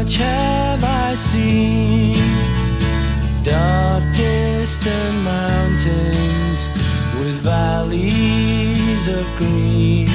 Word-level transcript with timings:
much 0.00 0.16
have 0.16 0.82
I 0.82 1.14
seen? 1.14 2.14
Dark, 3.44 4.02
distant 4.16 5.14
mountains 5.24 6.70
with 7.18 7.36
valleys 7.42 9.08
of 9.08 9.26
green, 9.36 10.08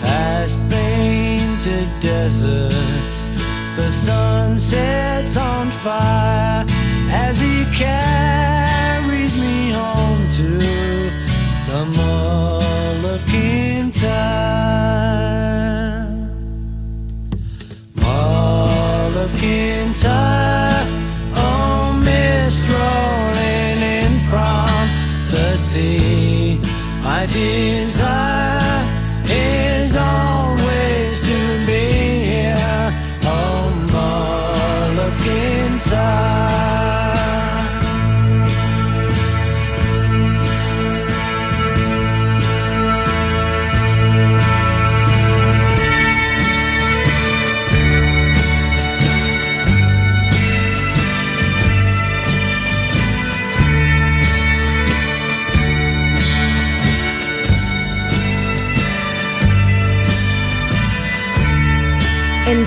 past 0.00 0.60
painted 0.70 1.88
deserts. 2.00 3.28
The 3.76 3.86
sun 3.86 4.58
sets 4.58 5.36
on 5.36 5.66
fire 5.68 6.64
as 7.10 7.40
he 7.40 7.64
casts. 7.76 8.53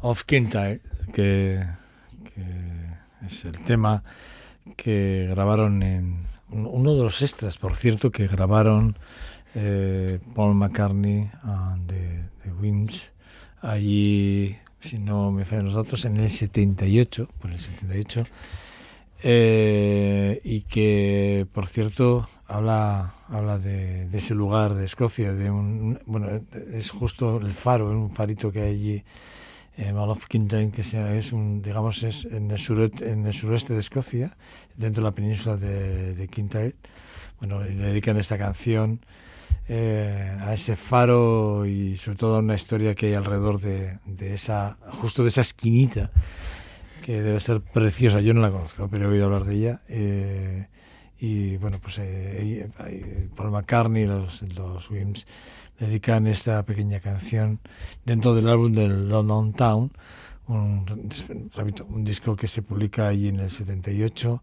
Of 0.00 0.24
Kintyre, 0.24 0.80
que, 1.12 1.64
es 3.24 3.44
el 3.44 3.58
tema 3.64 4.02
que 4.76 5.26
grabaron 5.30 5.82
en 5.82 6.26
uno 6.50 6.94
de 6.94 7.02
los 7.02 7.22
extras, 7.22 7.58
por 7.58 7.74
cierto, 7.74 8.10
que 8.10 8.26
grabaron 8.26 8.96
eh, 9.54 10.20
Paul 10.34 10.54
McCartney 10.54 11.30
and 11.42 11.88
the, 11.88 12.24
the 12.44 12.52
Wings 12.52 13.12
allí, 13.62 14.56
si 14.80 14.98
no 14.98 15.32
me 15.32 15.44
fallan 15.44 15.66
los 15.66 15.74
datos, 15.74 16.04
en 16.04 16.18
el 16.18 16.30
78, 16.30 17.28
por 17.40 17.50
el 17.50 17.58
78 17.58 18.26
eh, 19.22 20.40
y 20.44 20.62
que, 20.62 21.46
por 21.52 21.66
cierto, 21.66 22.28
habla, 22.46 23.14
habla 23.28 23.58
de, 23.58 24.08
ese 24.12 24.34
lugar 24.34 24.74
de 24.74 24.84
Escocia, 24.84 25.32
de 25.32 25.50
un, 25.50 25.98
bueno, 26.06 26.28
es 26.72 26.90
justo 26.90 27.38
el 27.38 27.52
faro, 27.52 27.90
un 27.90 28.10
farito 28.10 28.52
que 28.52 28.62
hay 28.62 28.74
allí 28.74 29.04
eh, 29.76 29.92
Mall 29.92 30.10
of 30.10 30.26
Kintyre, 30.26 30.70
que 30.70 30.82
es 30.82 31.32
un, 31.32 31.60
digamos, 31.62 32.02
es 32.02 32.24
en 32.24 32.50
el, 32.50 32.58
suroeste, 32.58 33.10
en 33.10 33.26
el 33.26 33.34
suroeste 33.34 33.74
de 33.74 33.80
Escocia, 33.80 34.36
dentro 34.76 35.02
de 35.02 35.10
la 35.10 35.14
península 35.14 35.56
de, 35.56 36.14
de 36.14 36.28
Kintyre. 36.28 36.74
Bueno, 37.38 37.62
le 37.62 37.74
dedican 37.74 38.16
esta 38.16 38.38
canción 38.38 39.00
eh, 39.68 40.38
a 40.40 40.54
ese 40.54 40.76
faro 40.76 41.66
y 41.66 41.96
sobre 41.96 42.16
todo 42.16 42.36
a 42.36 42.38
una 42.38 42.54
historia 42.54 42.94
que 42.94 43.06
hay 43.06 43.14
alrededor 43.14 43.60
de, 43.60 43.98
de 44.06 44.34
esa, 44.34 44.78
justo 44.92 45.22
de 45.22 45.28
esa 45.28 45.40
esquinita, 45.40 46.10
que 47.06 47.22
debe 47.22 47.38
ser 47.38 47.60
preciosa. 47.60 48.20
Yo 48.20 48.34
no 48.34 48.40
la 48.40 48.50
conozco, 48.50 48.88
pero 48.90 49.04
he 49.04 49.12
oído 49.12 49.26
hablar 49.26 49.44
de 49.44 49.54
ella. 49.54 49.80
Eh, 49.88 50.66
y 51.20 51.56
bueno, 51.58 51.78
pues 51.80 51.98
eh, 52.00 52.68
hay- 52.78 53.28
Paul 53.36 53.52
McCartney, 53.52 54.06
los, 54.06 54.42
los 54.42 54.90
Wims, 54.90 55.24
dedican 55.78 56.26
esta 56.26 56.64
pequeña 56.64 56.98
canción 56.98 57.60
dentro 58.04 58.34
del 58.34 58.48
álbum 58.48 58.72
del 58.72 59.08
London 59.08 59.52
Town, 59.52 59.92
un, 60.48 60.84
un 61.88 62.04
disco 62.04 62.34
que 62.34 62.48
se 62.48 62.62
publica 62.62 63.06
allí 63.06 63.28
en 63.28 63.38
el 63.38 63.50
78, 63.50 64.42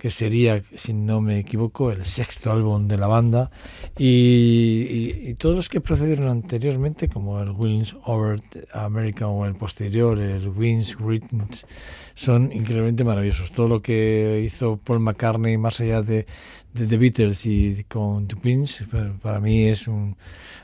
que 0.00 0.10
sería, 0.10 0.62
si 0.74 0.94
no 0.94 1.20
me 1.20 1.38
equivoco, 1.38 1.92
el 1.92 2.06
sexto 2.06 2.50
álbum 2.50 2.88
de 2.88 2.96
la 2.96 3.06
banda, 3.06 3.50
y, 3.98 5.34
todos 5.34 5.54
los 5.54 5.68
que 5.68 5.80
procedieron 5.80 6.28
anteriormente, 6.28 7.08
como 7.08 7.40
el 7.40 7.50
Wings 7.50 7.94
Over 8.06 8.42
America 8.72 9.28
o 9.28 9.44
el 9.44 9.54
posterior, 9.54 10.18
el 10.18 10.48
Wings 10.48 10.96
Greetings, 10.96 11.66
son 12.14 12.50
increíblemente 12.50 13.04
maravillosos. 13.04 13.52
Todo 13.52 13.68
lo 13.68 13.82
que 13.82 14.42
hizo 14.44 14.78
Paul 14.78 15.00
McCartney, 15.00 15.58
más 15.58 15.80
allá 15.80 16.00
de, 16.02 16.26
The 16.72 16.96
Beatles 16.96 17.44
y 17.46 17.84
con 17.84 18.26
The 18.26 18.36
Queens, 18.36 18.84
para- 19.20 19.40
mí 19.40 19.64
es 19.64 19.86
un, 19.86 20.16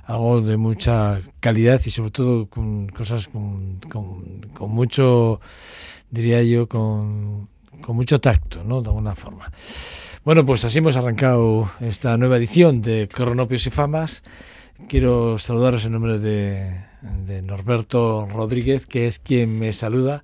algo 0.04 0.40
de 0.40 0.56
mucha 0.56 1.20
calidad 1.40 1.80
y 1.84 1.90
sobre 1.90 2.10
todo 2.10 2.46
con 2.46 2.88
cosas 2.88 3.28
con, 3.28 3.80
con 3.90 4.70
mucho, 4.70 5.40
diría 6.10 6.42
yo, 6.42 6.68
con, 6.68 7.48
con 7.80 7.96
mucho 7.96 8.20
tacto, 8.20 8.64
¿no? 8.64 8.82
De 8.82 8.88
alguna 8.88 9.14
forma. 9.14 9.50
Bueno, 10.24 10.44
pues 10.44 10.64
así 10.64 10.78
hemos 10.78 10.96
arrancado 10.96 11.70
esta 11.80 12.16
nueva 12.16 12.36
edición 12.36 12.82
de 12.82 13.08
Cronopios 13.08 13.66
y 13.66 13.70
Famas. 13.70 14.22
Quiero 14.88 15.38
saludaros 15.38 15.84
en 15.84 15.92
nombre 15.92 16.18
de, 16.18 16.80
de 17.26 17.42
Norberto 17.42 18.26
Rodríguez, 18.26 18.86
que 18.86 19.06
es 19.06 19.18
quien 19.18 19.58
me 19.58 19.72
saluda. 19.72 20.22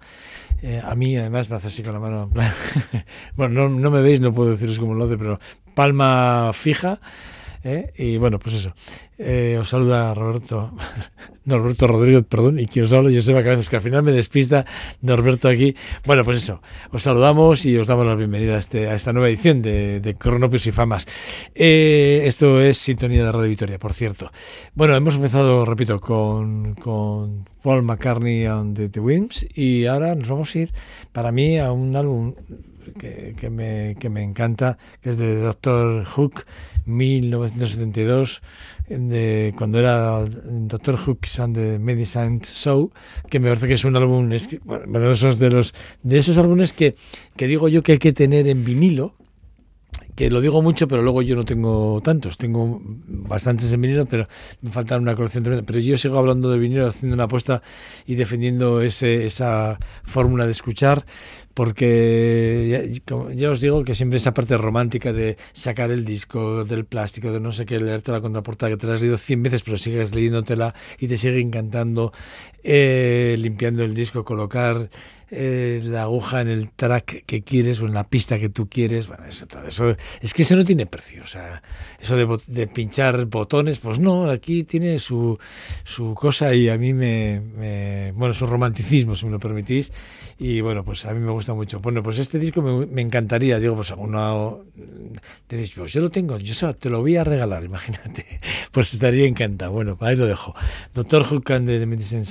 Eh, 0.62 0.80
a 0.82 0.94
mí, 0.94 1.16
además, 1.16 1.50
me 1.50 1.56
hace 1.56 1.68
así 1.68 1.82
con 1.82 1.92
la 1.92 2.00
mano. 2.00 2.30
bueno, 3.36 3.68
no, 3.68 3.80
no 3.80 3.90
me 3.90 4.02
veis, 4.02 4.20
no 4.20 4.32
puedo 4.32 4.50
deciros 4.50 4.78
cómo 4.78 4.94
lo 4.94 5.04
hace, 5.04 5.18
pero 5.18 5.40
palma 5.74 6.52
fija. 6.52 7.00
¿Eh? 7.64 7.92
Y 7.96 8.16
bueno, 8.16 8.38
pues 8.38 8.56
eso. 8.56 8.74
Eh, 9.18 9.56
os 9.60 9.68
saluda 9.68 10.14
Roberto, 10.14 10.72
Norberto 11.44 11.86
Rodríguez, 11.86 12.24
perdón, 12.28 12.58
y 12.58 12.66
quien 12.66 12.86
os 12.86 12.92
hablo, 12.92 13.10
Joseba 13.12 13.42
Cabezas, 13.42 13.68
que 13.68 13.76
al 13.76 13.82
final 13.82 14.02
me 14.02 14.12
despista 14.12 14.64
Norberto 15.00 15.48
aquí. 15.48 15.76
Bueno, 16.04 16.24
pues 16.24 16.38
eso, 16.38 16.60
os 16.90 17.02
saludamos 17.02 17.64
y 17.64 17.76
os 17.76 17.86
damos 17.86 18.06
la 18.06 18.14
bienvenida 18.14 18.56
a, 18.56 18.58
este, 18.58 18.88
a 18.88 18.94
esta 18.94 19.12
nueva 19.12 19.28
edición 19.28 19.62
de, 19.62 20.00
de 20.00 20.16
y 20.52 20.70
Famas. 20.72 21.06
Eh, 21.54 22.22
esto 22.24 22.60
es 22.60 22.78
Sintonía 22.78 23.24
de 23.24 23.32
Radio 23.32 23.48
Victoria, 23.48 23.78
por 23.78 23.92
cierto. 23.92 24.32
Bueno, 24.74 24.96
hemos 24.96 25.14
empezado, 25.14 25.64
repito, 25.64 26.00
con, 26.00 26.74
con 26.74 27.44
Paul 27.62 27.82
McCartney 27.82 28.46
and 28.46 28.76
the, 28.76 28.88
the 28.88 29.00
Wims 29.00 29.46
y 29.54 29.86
ahora 29.86 30.14
nos 30.14 30.28
vamos 30.28 30.54
a 30.54 30.58
ir, 30.58 30.72
para 31.12 31.30
mí, 31.30 31.58
a 31.58 31.70
un 31.70 31.94
álbum 31.94 32.34
que, 32.98 33.34
que 33.38 33.50
me, 33.50 33.96
que 33.98 34.08
me 34.08 34.22
encanta, 34.22 34.78
que 35.00 35.10
es 35.10 35.18
de 35.18 35.36
Doctor 35.36 36.04
Hook, 36.04 36.44
1972, 36.86 38.42
de, 38.88 39.54
cuando 39.56 39.78
era 39.78 40.24
Doctor 40.24 40.96
Hook's 40.96 41.38
and 41.40 41.54
the 41.54 41.78
Medicine 41.78 42.40
Show, 42.42 42.90
que 43.30 43.40
me 43.40 43.48
parece 43.48 43.68
que 43.68 43.74
es 43.74 43.84
un 43.84 43.96
álbum, 43.96 44.32
es 44.32 44.48
que, 44.48 44.58
bueno, 44.64 45.10
esos, 45.10 45.38
de, 45.38 45.50
los, 45.50 45.74
de 46.02 46.18
esos 46.18 46.38
álbumes 46.38 46.72
que, 46.72 46.94
que 47.36 47.46
digo 47.46 47.68
yo 47.68 47.82
que 47.82 47.92
hay 47.92 47.98
que 47.98 48.12
tener 48.12 48.48
en 48.48 48.64
vinilo, 48.64 49.14
que 50.14 50.28
lo 50.28 50.40
digo 50.42 50.60
mucho, 50.60 50.88
pero 50.88 51.02
luego 51.02 51.22
yo 51.22 51.34
no 51.36 51.44
tengo 51.44 52.00
tantos, 52.02 52.36
tengo 52.36 52.80
bastantes 52.82 53.72
en 53.72 53.80
vinilo, 53.80 54.06
pero 54.06 54.26
me 54.60 54.70
falta 54.70 54.98
una 54.98 55.16
colección 55.16 55.42
tremenda. 55.42 55.64
Pero 55.66 55.78
yo 55.78 55.96
sigo 55.96 56.18
hablando 56.18 56.50
de 56.50 56.58
vinilo, 56.58 56.86
haciendo 56.86 57.14
una 57.14 57.24
apuesta 57.24 57.62
y 58.06 58.14
defendiendo 58.16 58.82
ese, 58.82 59.24
esa 59.24 59.78
fórmula 60.04 60.44
de 60.44 60.52
escuchar, 60.52 61.06
porque 61.54 63.00
ya, 63.34 63.50
os 63.50 63.60
digo 63.60 63.84
que 63.84 63.94
siempre 63.94 64.16
esa 64.16 64.34
parte 64.34 64.56
romántica 64.56 65.12
de 65.12 65.36
sacar 65.52 65.90
el 65.90 66.04
disco 66.04 66.64
del 66.64 66.84
plástico, 66.84 67.32
de 67.32 67.40
no 67.40 67.52
sé 67.52 67.66
qué, 67.66 67.78
leerte 67.78 68.12
la 68.12 68.20
contraportada, 68.20 68.70
que 68.70 68.76
te 68.78 68.86
la 68.86 68.94
has 68.94 69.00
leído 69.00 69.16
100 69.16 69.42
veces, 69.42 69.62
pero 69.62 69.76
sigues 69.76 70.14
leyéndotela 70.14 70.74
y 70.98 71.08
te 71.08 71.16
sigue 71.16 71.40
encantando, 71.40 72.12
eh, 72.62 73.36
limpiando 73.38 73.84
el 73.84 73.94
disco, 73.94 74.24
colocar 74.24 74.90
eh, 75.34 75.80
la 75.82 76.02
aguja 76.02 76.42
en 76.42 76.48
el 76.48 76.70
track 76.70 77.24
que 77.24 77.42
quieres 77.42 77.80
o 77.80 77.86
en 77.86 77.94
la 77.94 78.06
pista 78.06 78.38
que 78.38 78.50
tú 78.50 78.68
quieres. 78.68 79.08
Bueno, 79.08 79.24
eso, 79.24 79.46
eso, 79.66 79.96
es 80.20 80.34
que 80.34 80.42
eso 80.42 80.56
no 80.56 80.64
tiene 80.64 80.84
precio. 80.84 81.22
O 81.22 81.26
sea, 81.26 81.62
eso 81.98 82.16
de, 82.16 82.38
de, 82.46 82.66
pinchar 82.66 83.24
botones, 83.24 83.78
pues 83.78 83.98
no, 83.98 84.30
aquí 84.30 84.64
tiene 84.64 84.98
su, 84.98 85.38
su 85.84 86.12
cosa 86.14 86.54
y 86.54 86.68
a 86.68 86.76
mí 86.76 86.92
me, 86.92 87.40
me, 87.40 88.12
Bueno, 88.12 88.34
su 88.34 88.46
romanticismo, 88.46 89.16
si 89.16 89.24
me 89.24 89.32
lo 89.32 89.40
permitís. 89.40 89.90
Y 90.38 90.60
bueno, 90.60 90.84
pues 90.84 91.06
a 91.06 91.14
mí 91.14 91.20
me 91.20 91.32
gusta 91.32 91.54
mucho. 91.54 91.80
Bueno, 91.80 92.02
pues 92.02 92.18
este 92.18 92.38
disco 92.38 92.60
me, 92.60 92.84
me 92.84 93.00
encantaría. 93.00 93.58
Digo, 93.58 93.76
pues 93.76 93.90
alguno. 93.90 94.64
Dices, 95.48 95.72
pues 95.76 95.92
yo 95.94 96.02
lo 96.02 96.10
tengo, 96.10 96.36
yo 96.38 96.74
te 96.74 96.90
lo 96.90 97.00
voy 97.00 97.16
a 97.16 97.24
regalar, 97.24 97.64
imagínate. 97.72 98.38
Pues 98.70 98.92
estaría 98.92 99.26
encantado. 99.26 99.72
Bueno, 99.72 99.96
ahí 100.00 100.16
lo 100.16 100.26
dejo. 100.26 100.54
Doctor 100.92 101.24
Hook 101.24 101.52
and 101.52 101.66
the 101.68 101.86
Medicine. 101.86 102.24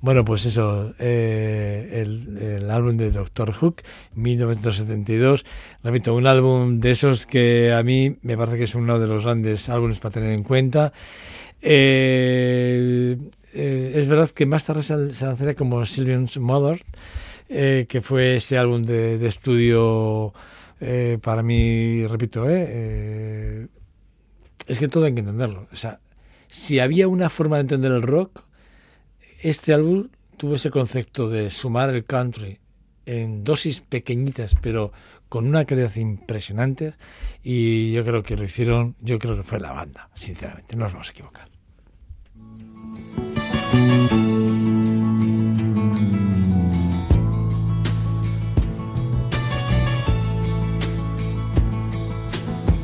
Bueno, 0.00 0.24
pues 0.24 0.46
eso, 0.46 0.94
eh, 0.98 2.02
el, 2.02 2.27
el, 2.36 2.70
álbum 2.70 2.96
de 2.96 3.10
Doctor 3.10 3.52
Hook, 3.52 3.82
1972. 4.14 5.44
Repito, 5.82 6.14
un 6.14 6.26
álbum 6.26 6.80
de 6.80 6.90
esos 6.90 7.26
que 7.26 7.72
a 7.72 7.82
mí 7.82 8.16
me 8.22 8.36
parece 8.36 8.58
que 8.58 8.64
es 8.64 8.74
uno 8.74 8.98
de 8.98 9.06
los 9.06 9.24
grandes 9.24 9.68
álbumes 9.68 10.00
para 10.00 10.14
tener 10.14 10.32
en 10.32 10.42
cuenta. 10.42 10.92
Eh, 11.60 13.16
eh, 13.52 13.92
es 13.94 14.08
verdad 14.08 14.30
que 14.30 14.46
más 14.46 14.64
tarde 14.64 14.82
se, 14.82 14.96
lanzaría 14.96 15.54
como 15.54 15.84
Sylvian's 15.84 16.38
Mother, 16.38 16.82
eh, 17.48 17.86
que 17.88 18.00
fue 18.00 18.36
ese 18.36 18.58
álbum 18.58 18.82
de, 18.82 19.18
de 19.18 19.28
estudio 19.28 20.32
para 21.22 21.42
mí, 21.42 22.06
repito, 22.06 22.48
es 22.48 23.68
que 24.78 24.86
todo 24.86 25.06
hay 25.06 25.14
que 25.14 25.20
entenderlo. 25.20 25.66
O 25.72 25.76
sea, 25.76 25.98
si 26.46 26.78
había 26.78 27.08
una 27.08 27.30
forma 27.30 27.56
de 27.56 27.62
entender 27.62 27.90
el 27.90 28.02
rock, 28.02 28.44
este 29.42 29.72
álbum 29.74 30.08
tuvo 30.38 30.54
ese 30.54 30.70
concepto 30.70 31.28
de 31.28 31.50
sumar 31.50 31.90
el 31.90 32.04
country 32.04 32.58
en 33.04 33.44
dosis 33.44 33.80
pequeñitas, 33.80 34.54
pero 34.54 34.92
con 35.28 35.46
una 35.46 35.64
calidad 35.64 35.94
impresionante. 35.96 36.94
Y 37.42 37.92
yo 37.92 38.04
creo 38.04 38.22
que 38.22 38.36
lo 38.36 38.44
hicieron, 38.44 38.96
yo 39.00 39.18
creo 39.18 39.36
que 39.36 39.42
fue 39.42 39.60
la 39.60 39.72
banda, 39.72 40.08
sinceramente, 40.14 40.76
no 40.76 40.84
nos 40.84 40.92
vamos 40.92 41.08
a 41.08 41.10
equivocar. 41.10 41.48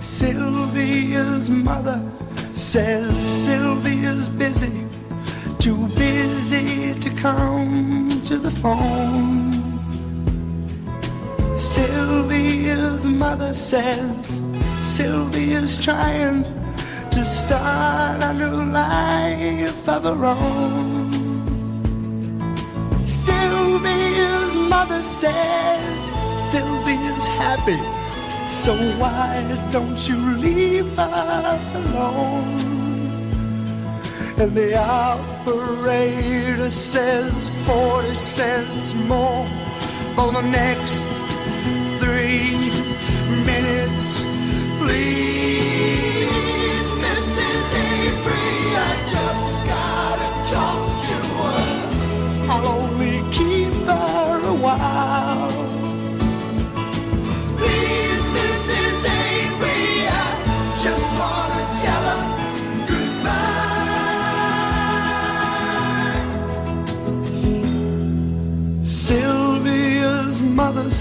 Sylvia's 0.00 1.48
mother 1.48 2.02
says 2.54 3.48
busy, 4.36 4.86
too 5.64 5.88
busy 5.96 6.92
to 7.00 7.08
come 7.08 8.20
to 8.20 8.36
the 8.36 8.50
phone. 8.50 9.50
Sylvia's 11.56 13.06
mother 13.06 13.54
says 13.54 14.42
Sylvia's 14.82 15.82
trying 15.82 16.42
to 17.10 17.24
start 17.24 18.22
a 18.22 18.34
new 18.34 18.72
life 18.72 19.88
of 19.88 20.04
her 20.04 20.26
own. 20.26 21.10
Sylvia's 23.06 24.54
mother 24.54 25.00
says 25.00 26.10
Sylvia's 26.52 27.26
happy. 27.40 27.80
So 28.44 28.76
why 28.98 29.40
don't 29.72 29.96
you 30.06 30.18
leave 30.36 30.94
her 30.98 31.58
alone? 31.74 32.83
And 34.36 34.56
the 34.56 34.76
operator 34.76 36.68
says 36.68 37.50
40 37.66 38.14
cents 38.14 38.92
more 38.94 39.46
for 40.16 40.32
the 40.32 40.42
next 40.42 40.98
three 42.02 42.70
minutes. 43.46 44.24
Please, 44.80 46.53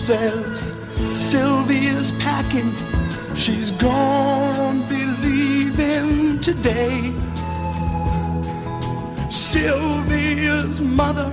says 0.07 0.75
Sylvia's 1.13 2.11
packing. 2.19 2.69
She's 3.37 3.71
gonna 3.71 4.85
be 4.89 5.05
leaving 5.25 6.41
today. 6.41 7.13
Sylvia's 9.31 10.81
mother 10.81 11.31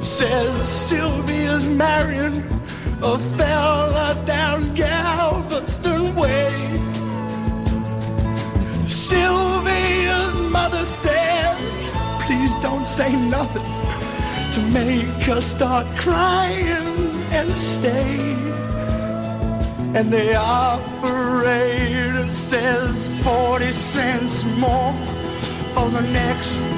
says 0.00 0.50
Sylvia's 0.68 1.68
marrying 1.68 2.42
a 3.02 3.16
fella 3.36 4.20
down 4.26 4.74
Galveston 4.74 6.16
Way. 6.16 6.50
Sylvia's 8.88 10.34
mother 10.50 10.84
says, 10.84 11.90
please 12.22 12.52
don't 12.56 12.84
say 12.84 13.14
nothing 13.14 13.70
to 14.54 14.60
make 14.72 15.06
her 15.28 15.40
start 15.40 15.86
crying 15.96 16.97
and 17.32 17.50
stay. 17.52 18.34
And 19.94 20.12
the 20.12 20.36
operator 20.36 22.28
says 22.30 23.10
40 23.22 23.72
cents 23.72 24.44
more 24.44 24.92
for 25.74 25.88
the 25.90 26.02
next 26.02 26.77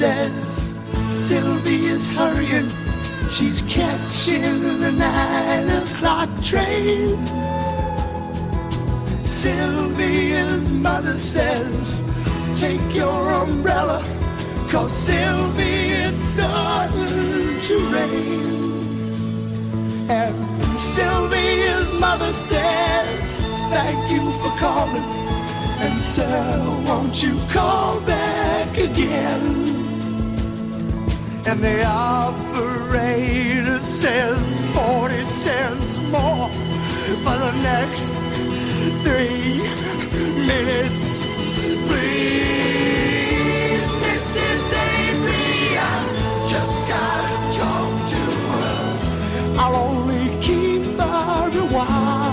says 0.00 0.74
Sylvia's 1.12 2.08
hurrying. 2.08 2.70
She's 3.30 3.60
catching 3.68 4.62
the 4.80 4.92
nine 4.92 5.68
o'clock 5.68 6.30
train. 6.42 7.18
Sylvia's 9.22 10.70
mother 10.70 11.18
says, 11.18 12.02
Take 12.58 12.80
your 12.94 13.30
umbrella, 13.42 14.02
cause 14.70 14.90
Sylvia, 14.90 16.08
it's 16.08 16.22
starting 16.22 17.60
to 17.60 17.76
rain. 17.92 18.80
And 20.08 20.34
Sylvia's 20.80 21.90
mother 22.00 22.32
says, 22.32 23.44
Thank 23.68 24.10
you 24.10 24.32
for 24.40 24.52
calling. 24.58 25.10
And 25.84 26.00
sir, 26.00 26.82
won't 26.86 27.22
you 27.22 27.38
call 27.50 28.00
back 28.00 28.78
again? 28.78 29.79
And 31.46 31.64
the 31.64 31.84
operator 31.84 33.78
says 33.80 34.60
40 34.74 35.24
cents 35.24 35.98
more 36.10 36.50
for 36.50 37.36
the 37.44 37.52
next 37.62 38.12
three 39.02 39.62
minutes. 40.46 41.26
Please, 41.86 42.68
Mrs. 44.04 44.72
Avery, 44.92 45.74
just 46.46 46.88
gotta 46.88 47.36
talk 47.58 48.08
to 48.10 48.22
her. 48.50 48.80
I'll 49.58 49.76
only 49.76 50.24
keep 50.42 50.84
her 50.98 51.50
a 51.52 51.66
while. 51.74 52.29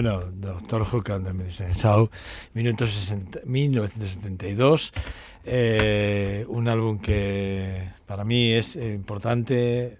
Bueno, 0.00 0.30
Doctor 0.32 0.84
Hook 0.84 1.10
and 1.10 1.26
the 1.26 1.32
Medicine 1.32 1.74
Show, 1.74 2.08
60 2.54 3.40
1972, 3.44 4.92
eh, 5.44 6.46
un 6.46 6.68
álbum 6.68 7.00
que 7.00 7.90
para 8.06 8.22
mí 8.22 8.52
es 8.52 8.76
eh, 8.76 8.94
importante, 8.94 9.98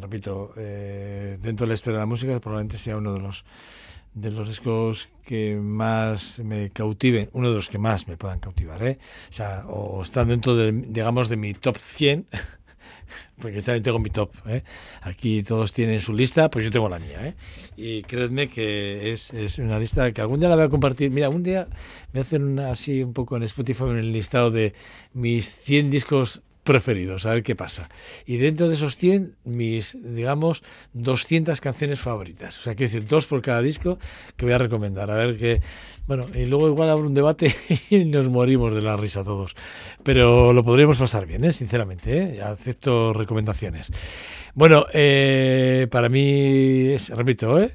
repito, 0.00 0.52
eh, 0.56 1.38
dentro 1.40 1.64
de 1.64 1.68
la 1.68 1.74
historia 1.74 1.98
de 1.98 2.02
la 2.02 2.06
música 2.06 2.40
probablemente 2.40 2.76
sea 2.76 2.96
uno 2.96 3.12
de 3.14 3.20
los 3.20 3.44
de 4.14 4.32
los 4.32 4.48
discos 4.48 5.08
que 5.24 5.54
más 5.54 6.40
me 6.40 6.70
cautiven, 6.70 7.30
uno 7.32 7.50
de 7.50 7.54
los 7.54 7.68
que 7.68 7.78
más 7.78 8.08
me 8.08 8.16
puedan 8.16 8.40
cautivar, 8.40 8.82
¿eh? 8.82 8.98
O 9.30 9.32
sea, 9.32 9.64
están 10.02 10.26
dentro 10.26 10.56
de, 10.56 10.72
digamos, 10.72 11.28
de 11.28 11.36
mi 11.36 11.54
top 11.54 11.76
100, 11.76 12.26
porque 13.40 13.62
también 13.62 13.82
tengo 13.82 13.98
mi 13.98 14.10
top, 14.10 14.30
¿eh? 14.46 14.62
Aquí 15.02 15.42
todos 15.42 15.72
tienen 15.72 16.00
su 16.00 16.12
lista, 16.12 16.50
pues 16.50 16.64
yo 16.64 16.70
tengo 16.70 16.88
la 16.88 16.98
mía, 16.98 17.26
¿eh? 17.26 17.34
Y 17.76 18.02
creedme 18.02 18.48
que 18.48 19.12
es, 19.12 19.32
es 19.32 19.58
una 19.58 19.78
lista 19.78 20.12
que 20.12 20.20
algún 20.20 20.40
día 20.40 20.48
la 20.48 20.56
voy 20.56 20.64
a 20.64 20.68
compartir. 20.68 21.10
Mira, 21.10 21.28
un 21.28 21.42
día 21.42 21.68
me 22.12 22.20
hacen 22.20 22.42
una, 22.44 22.70
así 22.70 23.02
un 23.02 23.12
poco 23.12 23.36
en 23.36 23.42
Spotify 23.42 23.84
en 23.84 23.98
el 23.98 24.12
listado 24.12 24.50
de 24.50 24.74
mis 25.12 25.54
100 25.54 25.90
discos 25.90 26.42
preferidos, 26.66 27.24
a 27.24 27.30
ver 27.30 27.42
qué 27.42 27.56
pasa. 27.56 27.88
Y 28.26 28.36
dentro 28.36 28.68
de 28.68 28.74
esos 28.74 28.98
100, 28.98 29.36
mis, 29.44 29.96
digamos, 30.02 30.62
200 30.92 31.58
canciones 31.62 32.00
favoritas. 32.00 32.58
O 32.58 32.62
sea, 32.62 32.74
quiero 32.74 32.92
decir, 32.92 33.06
dos 33.06 33.26
por 33.26 33.40
cada 33.40 33.62
disco 33.62 33.98
que 34.36 34.44
voy 34.44 34.52
a 34.52 34.58
recomendar. 34.58 35.10
A 35.10 35.14
ver 35.14 35.38
qué... 35.38 35.62
Bueno, 36.06 36.26
y 36.34 36.44
luego 36.44 36.68
igual 36.68 36.90
habrá 36.90 37.06
un 37.06 37.14
debate 37.14 37.54
y 37.90 38.04
nos 38.04 38.28
morimos 38.28 38.74
de 38.74 38.82
la 38.82 38.96
risa 38.96 39.24
todos. 39.24 39.56
Pero 40.02 40.52
lo 40.52 40.62
podríamos 40.64 40.98
pasar 40.98 41.24
bien, 41.24 41.44
¿eh? 41.44 41.52
sinceramente. 41.52 42.36
¿eh? 42.36 42.42
Acepto 42.42 43.14
recomendaciones. 43.14 43.90
Bueno, 44.54 44.86
eh, 44.92 45.86
para 45.90 46.08
mí, 46.08 46.88
es, 46.88 47.08
repito, 47.10 47.60
¿eh? 47.60 47.70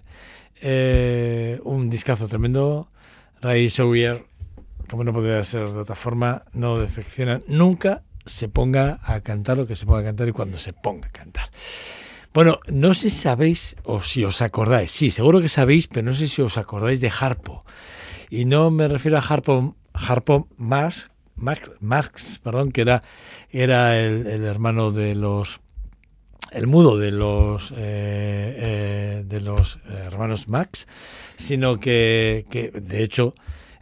eh 0.62 1.60
un 1.63 1.89
discazo 1.89 2.27
tremendo. 2.27 2.89
Ray 3.41 3.69
Sawyer, 3.69 4.25
como 4.89 5.03
no 5.03 5.13
podría 5.13 5.43
ser 5.43 5.69
de 5.69 5.79
otra 5.79 5.95
forma, 5.95 6.43
no 6.53 6.77
decepciona 6.77 7.41
nunca 7.48 8.03
se 8.25 8.50
ponga 8.50 9.00
a 9.04 9.22
cantar 9.22 9.58
lo 9.58 9.68
que 9.68 9.75
se 9.75 9.86
ponga 9.86 10.00
a 10.00 10.04
cantar 10.04 10.28
y 10.28 10.32
cuando 10.32 10.58
se 10.58 10.74
ponga 10.74 11.08
a 11.08 11.12
cantar. 11.12 11.50
Bueno, 12.34 12.60
no 12.68 12.94
sé 12.94 13.10
si 13.10 13.18
sabéis 13.18 13.75
o 13.84 14.01
si 14.01 14.24
os 14.24 14.42
acordáis, 14.42 14.92
sí, 14.92 15.12
seguro 15.12 15.42
que 15.42 15.50
sabéis, 15.50 15.88
pero 15.88 16.06
no 16.06 16.13
sé 16.13 16.30
si 16.30 16.42
os 16.42 16.58
acordáis 16.58 17.01
de 17.01 17.12
Harpo. 17.12 17.66
Y 18.30 18.46
no 18.46 18.72
me 18.72 18.88
refiero 18.88 19.18
a 19.18 19.22
Harpo, 19.22 19.75
Harpo 19.94 20.48
Marx, 20.58 21.12
Marx, 21.36 21.72
Marx 21.82 22.40
perdón, 22.40 22.72
que 22.72 22.82
era, 22.82 23.04
era 23.50 24.00
el, 24.00 24.46
hermano 24.46 24.92
de 24.92 25.16
los 25.16 25.60
el 26.51 26.68
mudo 26.68 26.98
de 26.98 27.12
los 27.12 27.72
eh, 27.72 27.75
eh, 27.78 29.24
de 29.25 29.42
los 29.42 29.80
hermanos 29.90 30.48
Max, 30.48 30.88
sino 31.38 31.80
que, 31.80 32.46
que 32.50 32.72
de 32.72 33.04
hecho 33.04 33.34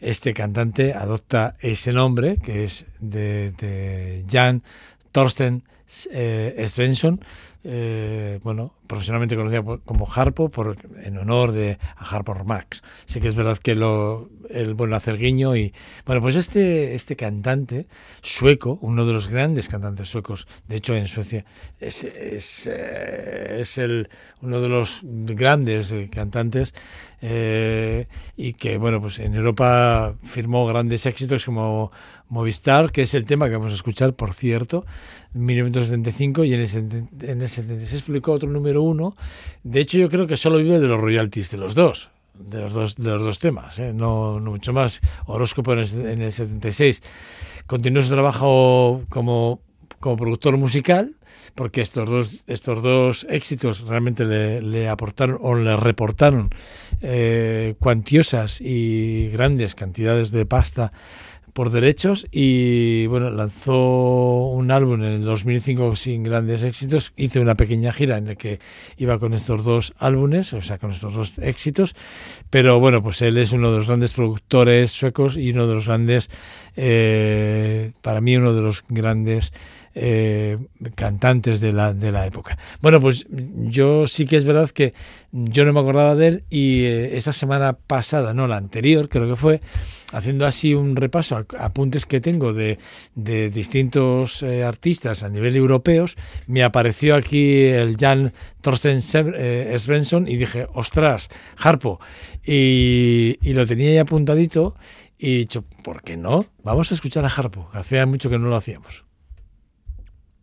este 0.02 0.34
cantante 0.34 0.94
adopta 0.94 1.56
ese 1.60 1.94
nombre, 1.94 2.38
que 2.38 2.64
es 2.64 2.86
de, 3.00 4.24
Jan 4.30 4.64
Thorsten 5.12 5.64
eh, 6.12 6.66
Svensson, 6.68 7.20
eh, 7.64 8.40
bueno, 8.42 8.74
profesionalmente 8.88 9.36
conocido 9.36 9.82
como 9.84 10.08
Harpo, 10.12 10.50
por, 10.50 10.78
en 11.04 11.18
honor 11.18 11.52
de 11.52 11.78
a 11.98 12.16
Harpo 12.16 12.34
Max. 12.46 12.82
Sí 13.06 13.20
que 13.20 13.28
es 13.28 13.36
verdad 13.36 13.58
que 13.58 13.76
lo, 13.76 14.30
el 14.50 14.76
bueno 14.76 14.96
hacer 14.96 15.18
guiño 15.18 15.56
y 15.56 15.74
bueno, 16.06 16.22
pues 16.22 16.36
este 16.36 16.96
este 16.96 17.16
cantante 17.16 17.86
sueco, 18.22 18.80
uno 18.82 19.06
de 19.06 19.14
los 19.14 19.28
grandes 19.28 19.68
cantantes 19.68 20.08
suecos, 20.08 20.48
de 20.68 20.78
hecho 20.78 20.96
en 20.96 21.08
Suecia 21.08 21.46
es 21.80 22.06
es, 22.06 22.68
eh, 22.68 23.58
es 23.60 23.78
el 23.78 24.10
uno 24.42 24.62
de 24.62 24.70
los 24.70 25.02
grandes 25.04 25.94
cantantes 26.12 26.74
eh, 27.22 28.08
y 28.38 28.54
que 28.54 28.78
bueno 28.78 29.02
pues 29.02 29.20
en 29.20 29.36
Europa 29.36 30.16
firmó 30.24 30.66
grandes 30.66 31.06
éxitos 31.06 31.46
como 31.46 31.92
Movistar, 32.30 32.92
que 32.92 33.02
es 33.02 33.16
el 33.16 33.26
tema 33.26 33.48
que 33.48 33.56
vamos 33.56 33.72
a 33.72 33.76
escuchar, 33.76 34.14
por 34.14 34.34
cierto, 34.34 34.86
en 35.34 35.46
1975 35.46 36.44
y 36.44 36.54
en 36.54 36.62
el, 36.62 37.08
en 37.28 37.42
el 37.42 37.49
76 37.50 38.04
publicó 38.04 38.32
otro 38.32 38.50
número 38.50 38.82
uno. 38.84 39.16
De 39.64 39.80
hecho, 39.82 39.98
yo 39.98 40.10
creo 40.10 40.28
que 40.28 40.38
solo 40.38 40.58
vive 40.58 40.80
de 40.80 40.88
los 40.88 41.00
royalties 41.00 41.52
de 41.52 41.58
los 41.58 41.76
dos, 41.76 42.10
de 42.34 42.62
los 42.62 42.74
dos, 42.74 42.96
de 42.96 43.10
los 43.10 43.24
dos 43.24 43.40
temas, 43.40 43.80
¿eh? 43.80 43.94
no, 43.94 44.40
no, 44.40 44.52
mucho 44.52 44.74
más. 44.74 45.02
Horóscopo 45.26 45.74
en 45.74 45.80
el, 45.80 46.06
en 46.06 46.22
el 46.22 46.32
76 46.32 47.02
continuó 47.68 48.02
su 48.02 48.10
trabajo 48.10 49.04
como, 49.10 49.62
como 50.00 50.18
productor 50.18 50.58
musical, 50.58 51.16
porque 51.56 51.82
estos 51.82 52.10
dos, 52.10 52.42
estos 52.48 52.82
dos 52.82 53.28
éxitos 53.30 53.82
realmente 53.82 54.26
le, 54.26 54.62
le 54.62 54.90
aportaron 54.90 55.38
o 55.42 55.56
le 55.56 55.76
reportaron 55.78 56.50
eh, 57.02 57.76
cuantiosas 57.80 58.62
y 58.62 59.30
grandes 59.30 59.76
cantidades 59.76 60.32
de 60.32 60.46
pasta 60.46 60.92
por 61.60 61.72
derechos 61.72 62.26
y 62.32 63.06
bueno, 63.08 63.30
lanzó 63.30 64.48
un 64.48 64.72
álbum 64.72 65.04
en 65.04 65.10
el 65.10 65.24
2005 65.24 65.98
sin 65.98 66.24
grandes 66.24 66.64
éxitos, 66.64 67.12
hizo 67.18 67.42
una 67.42 67.56
pequeña 67.56 67.92
gira 67.92 68.16
en 68.16 68.28
la 68.28 68.36
que 68.36 68.62
iba 68.96 69.20
con 69.20 69.34
estos 69.34 69.66
dos 69.66 69.94
álbumes, 69.98 70.54
o 70.54 70.62
sea, 70.62 70.78
con 70.78 70.92
estos 70.92 71.14
dos 71.14 71.38
éxitos, 71.40 71.98
pero 72.50 72.80
bueno, 72.80 73.02
pues 73.02 73.22
él 73.22 73.38
es 73.38 73.52
uno 73.52 73.72
de 73.72 73.78
los 73.80 73.88
grandes 73.88 74.14
productores 74.14 74.92
suecos 74.92 75.36
y 75.36 75.52
uno 75.52 75.68
de 75.68 75.74
los 75.74 75.88
grandes, 75.88 76.30
eh, 76.78 77.92
para 78.02 78.22
mí 78.22 78.38
uno 78.38 78.54
de 78.54 78.62
los 78.62 78.86
grandes 78.88 79.52
eh, 80.00 80.58
cantantes 80.96 81.60
de 81.60 81.74
la, 81.74 81.94
de 81.94 82.12
la 82.12 82.26
época. 82.26 82.58
Bueno, 82.82 83.00
pues 83.00 83.28
yo 83.30 84.08
sí 84.08 84.26
que 84.26 84.38
es 84.38 84.46
verdad 84.46 84.70
que 84.70 84.94
yo 85.32 85.66
no 85.66 85.74
me 85.74 85.80
acordaba 85.82 86.16
de 86.16 86.28
él 86.28 86.44
y 86.50 86.86
eh, 86.86 87.18
esta 87.18 87.34
semana 87.34 87.74
pasada, 87.74 88.34
no 88.34 88.48
la 88.48 88.58
anterior, 88.58 89.10
creo 89.10 89.28
que 89.28 89.36
fue, 89.36 89.62
haciendo 90.12 90.46
así 90.46 90.74
un 90.74 90.96
repaso 90.96 91.36
a 91.36 91.46
apuntes 91.60 92.06
que 92.06 92.22
tengo 92.22 92.54
de, 92.54 92.80
de 93.16 93.50
distintos 93.50 94.42
eh, 94.42 94.64
artistas 94.64 95.22
a 95.24 95.30
nivel 95.30 95.56
europeos, 95.56 96.16
me 96.48 96.64
apareció 96.64 97.16
aquí 97.16 97.64
el 97.66 97.98
Jan 97.98 98.34
Thorsten 98.62 99.02
eh, 99.14 99.76
Svensson 99.78 100.28
y 100.28 100.38
dije, 100.38 100.68
ostras, 100.74 101.30
Harpo. 101.58 102.00
Y, 102.44 103.38
y 103.42 103.54
lo 103.54 103.68
tenía 103.68 103.90
ahí 103.90 103.98
apuntadito 103.98 104.76
y 105.18 105.36
he 105.36 105.38
dicho, 105.40 105.64
¿por 105.84 106.02
qué 106.02 106.18
no? 106.18 106.46
Vamos 106.64 106.92
a 106.92 106.96
escuchar 106.96 107.26
a 107.26 107.28
Harpo, 107.28 107.70
hacía 107.74 108.06
mucho 108.06 108.30
que 108.30 108.40
no 108.40 108.48
lo 108.48 108.56
hacíamos. 108.56 109.09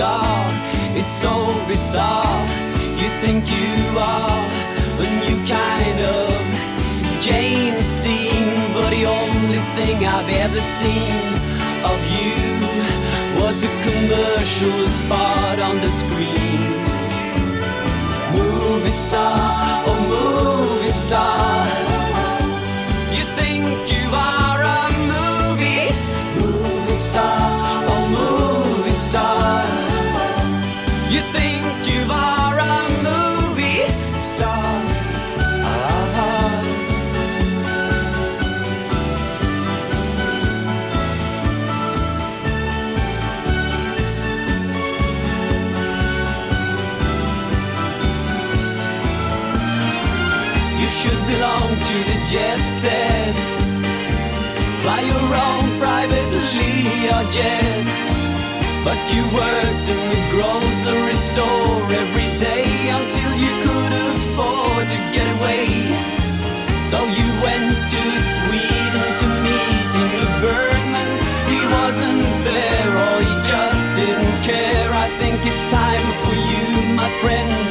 cigar. 0.00 0.46
It's 0.98 1.14
so 1.20 1.34
bizarre. 1.68 2.40
You 3.00 3.08
think 3.22 3.44
you 3.56 3.98
are 3.98 4.40
a 5.04 5.08
new 5.22 5.38
kind 5.46 6.00
of 6.16 6.28
James 7.20 7.88
Dean, 8.04 8.72
but 8.74 8.88
the 8.96 9.04
only 9.20 9.62
thing 9.76 9.96
I've 10.16 10.30
ever 10.44 10.62
seen 10.78 11.12
of 11.92 11.98
you 12.16 12.36
was 13.40 13.56
a 13.62 13.72
commercial 13.86 14.88
spot 14.88 15.58
on 15.68 15.76
the 15.84 15.92
screen. 16.00 16.60
Movie 18.38 18.96
star, 19.06 19.82
oh 19.88 20.00
movie 20.14 20.96
star. 21.04 21.66
You 23.16 23.24
think 23.38 23.79
to 51.58 51.96
the 52.10 52.18
jet 52.30 52.60
set. 52.80 53.34
Fly 54.82 55.00
your 55.12 55.28
own 55.46 55.66
private 55.78 56.30
Lear 56.58 57.20
jet. 57.36 57.86
But 58.84 59.00
you 59.12 59.22
worked 59.34 59.86
in 59.94 60.00
the 60.14 60.22
grocery 60.34 61.18
store 61.28 61.82
every 62.02 62.30
day 62.38 62.66
until 62.98 63.32
you 63.44 63.52
could 63.66 63.92
afford 64.10 64.88
to 64.94 64.98
get 65.14 65.26
away. 65.38 65.66
So 66.88 66.98
you 67.18 67.28
went 67.46 67.74
to 67.94 68.02
Sweden 68.34 69.06
to 69.20 69.26
meet 69.46 69.90
Ingmar 70.02 70.34
Bergman. 70.44 71.10
He 71.52 71.60
wasn't 71.76 72.22
there 72.48 72.90
or 73.06 73.16
he 73.26 73.34
just 73.52 73.94
didn't 73.94 74.38
care. 74.50 74.88
I 75.04 75.08
think 75.20 75.36
it's 75.50 75.64
time 75.70 76.06
for 76.22 76.36
you, 76.50 76.94
my 76.94 77.10
friend 77.20 77.69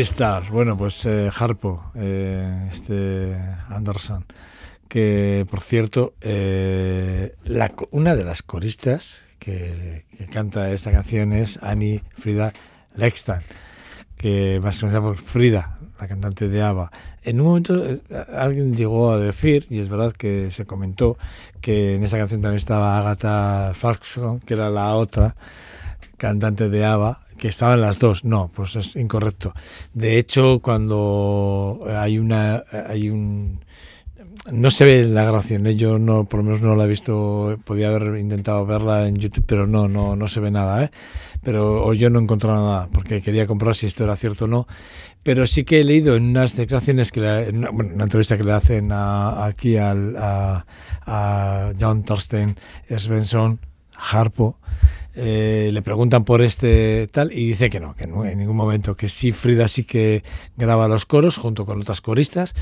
Movistar, 0.00 0.50
bueno, 0.50 0.78
pues 0.78 1.04
eh, 1.04 1.28
Harpo, 1.38 1.92
eh, 1.94 2.68
este 2.72 3.36
Anderson, 3.68 4.24
que 4.88 5.46
por 5.50 5.60
cierto, 5.60 6.14
eh, 6.22 7.34
una 7.90 8.16
de 8.16 8.24
las 8.24 8.42
coristas 8.42 9.20
que, 9.38 10.06
canta 10.32 10.72
esta 10.72 10.90
canción 10.90 11.34
es 11.34 11.58
Annie 11.62 12.02
Frida 12.16 12.54
Lextan, 12.94 13.42
que 14.16 14.58
más 14.62 14.80
conocida 14.80 15.02
por 15.02 15.18
Frida, 15.18 15.78
la 16.00 16.08
cantante 16.08 16.48
de 16.48 16.62
ABBA. 16.62 16.90
En 17.22 17.38
un 17.42 17.48
momento 17.48 17.84
alguien 18.34 18.74
llegó 18.74 19.12
a 19.12 19.18
decir, 19.18 19.66
y 19.68 19.80
es 19.80 19.90
verdad 19.90 20.14
que 20.14 20.50
se 20.50 20.64
comentó, 20.64 21.18
que 21.60 21.96
en 21.96 22.04
esa 22.04 22.16
canción 22.16 22.40
también 22.40 22.56
estaba 22.56 22.96
Agatha 22.96 23.74
Falkson, 23.74 24.40
que 24.40 24.54
era 24.54 24.70
la 24.70 24.94
otra 24.94 25.36
cantante 26.16 26.70
de 26.70 26.86
ABBA, 26.86 27.20
que 27.40 27.48
estaban 27.48 27.80
las 27.80 27.98
dos. 27.98 28.24
No, 28.24 28.50
pues 28.54 28.76
es 28.76 28.96
incorrecto. 28.96 29.54
De 29.94 30.18
hecho, 30.18 30.60
cuando 30.60 31.84
hay 31.88 32.18
una 32.18 32.62
hay 32.88 33.08
un 33.10 33.60
no 34.52 34.70
se 34.70 34.84
ve 34.84 35.04
la 35.04 35.22
grabación, 35.24 35.66
yo 35.68 35.98
no, 35.98 36.24
por 36.24 36.38
lo 36.38 36.44
menos 36.44 36.60
no 36.62 36.76
la 36.76 36.84
he 36.84 36.88
visto, 36.88 37.58
podía 37.64 37.88
haber 37.88 38.18
intentado 38.18 38.64
verla 38.64 39.08
en 39.08 39.16
YouTube, 39.16 39.44
pero 39.46 39.66
no, 39.66 39.88
no, 39.88 40.16
no 40.16 40.28
se 40.28 40.40
ve 40.40 40.50
nada, 40.50 40.84
¿eh? 40.84 40.90
Pero 41.42 41.84
o 41.84 41.94
yo 41.94 42.10
no 42.10 42.20
he 42.20 42.26
nada, 42.46 42.88
porque 42.92 43.22
quería 43.22 43.46
comprobar 43.46 43.74
si 43.76 43.86
esto 43.86 44.04
era 44.04 44.16
cierto 44.16 44.44
o 44.44 44.48
no. 44.48 44.66
Pero 45.22 45.46
sí 45.46 45.64
que 45.64 45.80
he 45.80 45.84
leído 45.84 46.16
en 46.16 46.24
unas 46.24 46.56
declaraciones 46.56 47.12
que 47.12 47.20
en 47.48 47.66
una, 47.66 48.04
entrevista 48.04 48.36
que 48.36 48.44
le 48.44 48.52
hacen 48.52 48.92
a- 48.92 49.44
aquí 49.46 49.76
al, 49.76 50.14
a 51.06 51.72
John 51.78 52.02
Thorsten 52.04 52.56
Svensson, 52.96 53.60
Harpo, 54.00 54.56
eh, 55.14 55.70
le 55.72 55.82
preguntan 55.82 56.24
por 56.24 56.40
este 56.40 57.08
tal 57.08 57.32
y 57.32 57.48
dice 57.48 57.68
que 57.68 57.80
no, 57.80 57.94
que 57.94 58.06
no 58.06 58.24
en 58.24 58.38
ningún 58.38 58.56
momento, 58.56 58.96
que 58.96 59.08
sí 59.08 59.32
Frida 59.32 59.66
sí 59.66 59.84
que 59.84 60.22
graba 60.56 60.86
los 60.86 61.04
coros 61.04 61.36
junto 61.36 61.66
con 61.66 61.80
otras 61.80 62.00
coristas, 62.00 62.54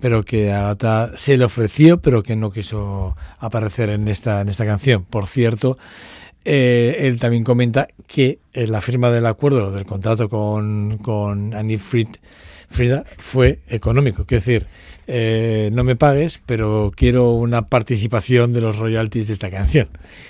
pero 0.00 0.24
que 0.24 0.52
Agatha 0.52 1.12
se 1.16 1.36
le 1.36 1.44
ofreció, 1.44 2.00
pero 2.00 2.22
que 2.22 2.36
no 2.36 2.50
quiso 2.52 3.16
aparecer 3.38 3.90
en 3.90 4.06
esta, 4.08 4.40
en 4.40 4.48
esta 4.48 4.64
canción. 4.64 5.04
Por 5.04 5.26
cierto, 5.26 5.78
eh, 6.44 6.96
él 7.00 7.18
también 7.18 7.42
comenta 7.42 7.88
que 8.06 8.38
en 8.52 8.70
la 8.70 8.80
firma 8.80 9.10
del 9.10 9.26
acuerdo, 9.26 9.72
del 9.72 9.84
contrato 9.84 10.28
con, 10.28 10.98
con 10.98 11.54
Annie 11.54 11.78
Fried, 11.78 12.08
Frida 12.70 13.04
fue 13.18 13.60
económico. 13.68 14.24
Quiero 14.26 14.40
decir, 14.40 14.66
eh, 15.08 15.70
no 15.72 15.84
me 15.84 15.94
pagues, 15.94 16.40
pero 16.46 16.90
quiero 16.94 17.30
una 17.32 17.68
participación 17.68 18.52
de 18.52 18.60
los 18.60 18.76
royalties 18.76 19.28
de 19.28 19.34
esta 19.34 19.50
canción, 19.50 19.86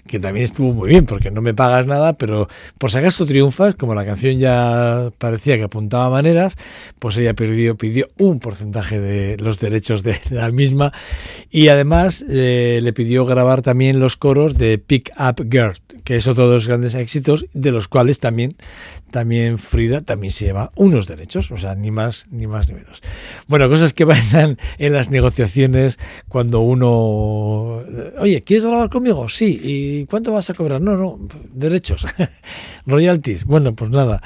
que 0.07 0.19
también 0.19 0.45
estuvo 0.45 0.75
muy 0.75 0.91
bien, 0.91 1.07
porque 1.07 1.31
no 1.31 1.41
me 1.41 1.55
pagas 1.55 1.87
nada, 1.87 2.13
pero 2.15 2.49
por 2.77 2.91
si 2.91 2.99
acaso 2.99 3.25
triunfas, 3.25 3.75
como 3.75 3.95
la 3.95 4.05
canción 4.05 4.39
ya 4.39 5.11
parecía 5.17 5.57
que 5.57 5.65
apuntaba 5.65 6.11
maneras, 6.11 6.57
pues 6.99 7.17
ella 7.17 7.33
pidió, 7.33 7.77
un 8.19 8.39
porcentaje 8.39 9.01
de 9.01 9.39
los 9.39 9.61
derechos 9.61 10.03
de 10.03 10.19
la 10.31 10.51
misma 10.51 10.93
y 11.51 11.69
además 11.69 12.25
eh, 12.29 12.81
le 12.83 12.93
pidió 12.93 13.25
grabar 13.25 13.63
también 13.63 13.99
los 13.99 14.17
coros 14.17 14.59
de 14.59 14.77
Pick 14.77 15.11
Up 15.19 15.49
Girl, 15.51 15.77
que 16.05 16.17
es 16.17 16.27
otro 16.29 16.49
de 16.49 16.55
los 16.55 16.69
grandes 16.69 16.95
éxitos, 16.95 17.47
de 17.55 17.73
los 17.73 17.89
cuales 17.89 18.19
también, 18.19 18.57
también 19.11 19.59
Frida 19.59 20.01
también 20.01 20.33
se 20.33 20.47
lleva 20.47 20.73
unos 20.75 21.07
derechos, 21.07 21.51
o 21.51 21.59
sea, 21.59 21.75
ni 21.75 21.91
más 21.91 22.27
ni 22.31 22.47
más 22.47 22.69
ni 22.69 22.75
menos. 22.75 23.03
Bueno, 23.47 23.69
cosas 23.69 23.93
que 23.93 24.07
pasan 24.07 24.59
en 24.79 24.93
las 24.93 25.11
negociaciones 25.11 25.99
cuando 26.29 26.61
uno, 26.61 27.83
oye, 28.19 28.43
¿quieres 28.45 28.67
grabar 28.67 28.91
conmigo? 28.91 29.29
Sí, 29.29 29.59
¿y 29.63 30.07
cuánto 30.07 30.33
vas 30.33 30.51
a 30.51 30.55
cobrar? 30.55 30.81
No, 30.81 30.97
no, 30.97 31.19
derechos, 31.53 32.07
royalties. 32.87 33.45
Bueno, 33.45 33.75
pues 33.75 33.91
nada. 33.91 34.23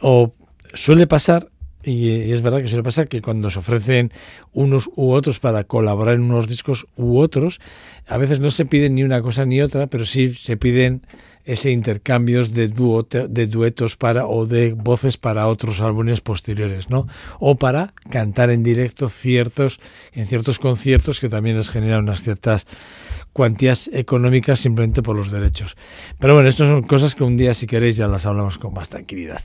O 0.00 0.34
suele 0.74 1.06
pasar 1.06 1.50
y 1.84 2.32
es 2.32 2.42
verdad 2.42 2.62
que 2.62 2.68
suele 2.68 2.82
pasar 2.82 3.08
que 3.08 3.22
cuando 3.22 3.50
se 3.50 3.58
ofrecen 3.58 4.12
unos 4.52 4.88
u 4.96 5.10
otros 5.12 5.38
para 5.38 5.64
colaborar 5.64 6.14
en 6.14 6.22
unos 6.22 6.48
discos 6.48 6.86
u 6.96 7.18
otros, 7.18 7.60
a 8.06 8.18
veces 8.18 8.40
no 8.40 8.50
se 8.50 8.64
piden 8.64 8.94
ni 8.94 9.02
una 9.02 9.22
cosa 9.22 9.44
ni 9.44 9.60
otra, 9.60 9.86
pero 9.86 10.06
sí 10.06 10.34
se 10.34 10.56
piden 10.56 11.02
ese 11.44 11.70
intercambios 11.70 12.54
de, 12.54 12.68
de 12.68 13.46
duetos 13.46 13.96
para 13.96 14.26
o 14.26 14.46
de 14.46 14.72
voces 14.72 15.18
para 15.18 15.46
otros 15.46 15.80
álbumes 15.80 16.22
posteriores, 16.22 16.88
¿no? 16.88 17.06
O 17.38 17.56
para 17.56 17.92
cantar 18.10 18.50
en 18.50 18.62
directo 18.62 19.08
ciertos 19.08 19.78
en 20.12 20.26
ciertos 20.26 20.58
conciertos 20.58 21.20
que 21.20 21.28
también 21.28 21.58
les 21.58 21.70
generan 21.70 22.04
unas 22.04 22.22
ciertas 22.22 22.66
cuantías 23.34 23.90
económicas 23.92 24.60
simplemente 24.60 25.02
por 25.02 25.16
los 25.16 25.30
derechos. 25.30 25.76
Pero 26.18 26.34
bueno, 26.34 26.48
estas 26.48 26.70
son 26.70 26.82
cosas 26.84 27.14
que 27.14 27.24
un 27.24 27.36
día, 27.36 27.52
si 27.52 27.66
queréis, 27.66 27.96
ya 27.96 28.08
las 28.08 28.24
hablamos 28.24 28.56
con 28.56 28.72
más 28.72 28.88
tranquilidad. 28.88 29.42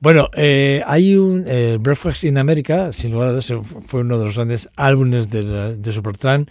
Bueno, 0.00 0.30
eh, 0.34 0.82
hay 0.86 1.16
un 1.16 1.44
eh, 1.46 1.76
Breakfast 1.78 2.24
in 2.24 2.38
America, 2.38 2.92
sin 2.92 3.10
lugar 3.10 3.28
a 3.28 3.32
dudas, 3.32 3.52
fue 3.86 4.00
uno 4.00 4.18
de 4.18 4.24
los 4.24 4.36
grandes 4.36 4.70
álbumes 4.76 5.28
de, 5.28 5.76
de 5.76 5.92
Supertramp 5.92 6.48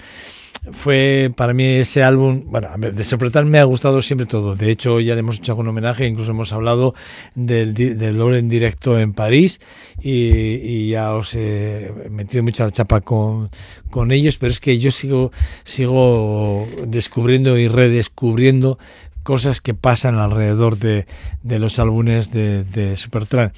fue 0.72 1.32
para 1.36 1.54
mí 1.54 1.66
ese 1.66 2.04
álbum, 2.04 2.44
bueno, 2.46 2.70
de 2.78 3.04
Supertramp 3.04 3.50
me 3.50 3.60
ha 3.60 3.64
gustado 3.66 4.02
siempre 4.02 4.26
todo. 4.26 4.56
De 4.56 4.72
hecho, 4.72 5.00
ya 5.00 5.14
le 5.14 5.20
hemos 5.20 5.40
hecho 5.40 5.52
algún 5.52 5.68
homenaje, 5.68 6.08
incluso 6.08 6.32
hemos 6.32 6.54
hablado 6.54 6.96
del, 7.36 7.74
del 7.74 8.18
doble 8.18 8.42
directo 8.42 8.98
en 8.98 9.14
París 9.14 9.60
y, 10.02 10.90
ya 10.90 11.14
os 11.14 11.36
he 11.36 11.92
metido 12.10 12.44
mucha 12.44 12.70
chapa 12.72 13.02
con, 13.02 13.50
con 13.90 14.12
ellos, 14.12 14.38
pero 14.38 14.52
es 14.52 14.60
que 14.60 14.80
yo 14.80 14.92
sigo, 14.92 15.32
sigo 15.64 16.68
descubriendo 16.86 17.58
y 17.58 17.68
redescubriendo 17.68 18.78
cosas 19.24 19.62
que 19.62 19.74
pasan 19.74 20.16
alrededor 20.16 20.78
de, 20.78 21.06
de 21.42 21.60
los 21.60 21.80
álbumes 21.80 22.32
de, 22.32 22.64
de 22.64 22.96
Supertramp. 22.98 23.54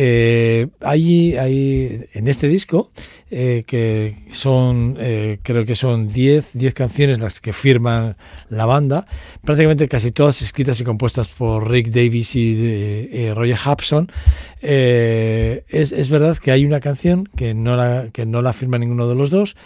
Eh, 0.00 0.68
hay, 0.80 1.34
en 1.34 2.28
este 2.28 2.46
disco, 2.46 2.92
eh, 3.32 3.64
que 3.66 4.14
son, 4.30 4.96
eh, 5.00 5.40
creo 5.42 5.64
que 5.64 5.74
son 5.74 6.06
10 6.06 6.54
canciones 6.72 7.18
las 7.18 7.40
que 7.40 7.52
firman 7.52 8.16
la 8.48 8.64
banda, 8.64 9.08
prácticamente 9.42 9.88
casi 9.88 10.12
todas 10.12 10.40
escritas 10.40 10.80
y 10.80 10.84
compuestas 10.84 11.30
por 11.30 11.68
Rick 11.68 11.88
Davis 11.88 12.36
y 12.36 13.32
Roger 13.32 13.56
Hobson. 13.56 14.12
Es, 14.60 15.90
es, 15.90 16.10
verdad 16.10 16.36
que 16.36 16.52
hay 16.52 16.64
una 16.64 16.78
canción 16.78 17.28
que 17.36 17.52
no, 17.52 17.74
la, 17.74 18.10
que 18.12 18.24
no 18.24 18.40
la 18.40 18.52
firma 18.52 18.78
ninguno 18.78 19.08
de 19.08 19.16
los 19.16 19.30
dos, 19.30 19.56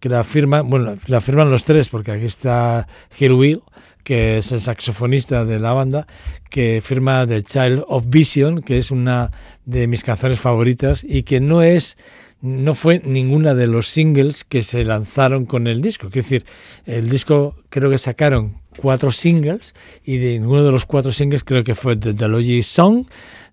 que 0.00 0.08
la 0.08 0.24
firma, 0.24 0.62
bueno, 0.62 0.96
la 1.06 1.20
firman 1.20 1.50
los 1.50 1.64
tres, 1.64 1.90
porque 1.90 2.12
aquí 2.12 2.24
está 2.24 2.88
Hill 3.20 3.32
Will 3.32 3.62
que 4.04 4.38
es 4.38 4.52
el 4.52 4.60
saxofonista 4.60 5.44
de 5.44 5.58
la 5.58 5.72
banda, 5.72 6.06
que 6.50 6.80
firma 6.82 7.26
The 7.26 7.42
Child 7.42 7.84
of 7.88 8.04
Vision, 8.08 8.62
que 8.62 8.78
es 8.78 8.90
una 8.90 9.30
de 9.64 9.86
mis 9.86 10.04
canciones 10.04 10.40
favoritas 10.40 11.04
y 11.04 11.22
que 11.22 11.40
no 11.40 11.62
es 11.62 11.96
no 12.42 12.74
fue 12.74 13.00
ninguna 13.04 13.54
de 13.54 13.68
los 13.68 13.86
singles 13.86 14.42
que 14.42 14.62
se 14.62 14.84
lanzaron 14.84 15.46
con 15.46 15.68
el 15.68 15.80
disco. 15.80 16.08
Es 16.08 16.12
decir, 16.12 16.44
el 16.86 17.08
disco 17.08 17.54
creo 17.68 17.88
que 17.88 17.98
sacaron 17.98 18.60
cuatro 18.76 19.12
singles 19.12 19.74
y 20.04 20.16
de 20.16 20.40
ninguno 20.40 20.64
de 20.64 20.72
los 20.72 20.84
cuatro 20.84 21.12
singles 21.12 21.44
creo 21.44 21.62
que 21.62 21.76
fue 21.76 21.96
The 21.96 22.28
Logi 22.28 22.64
Song, 22.64 23.06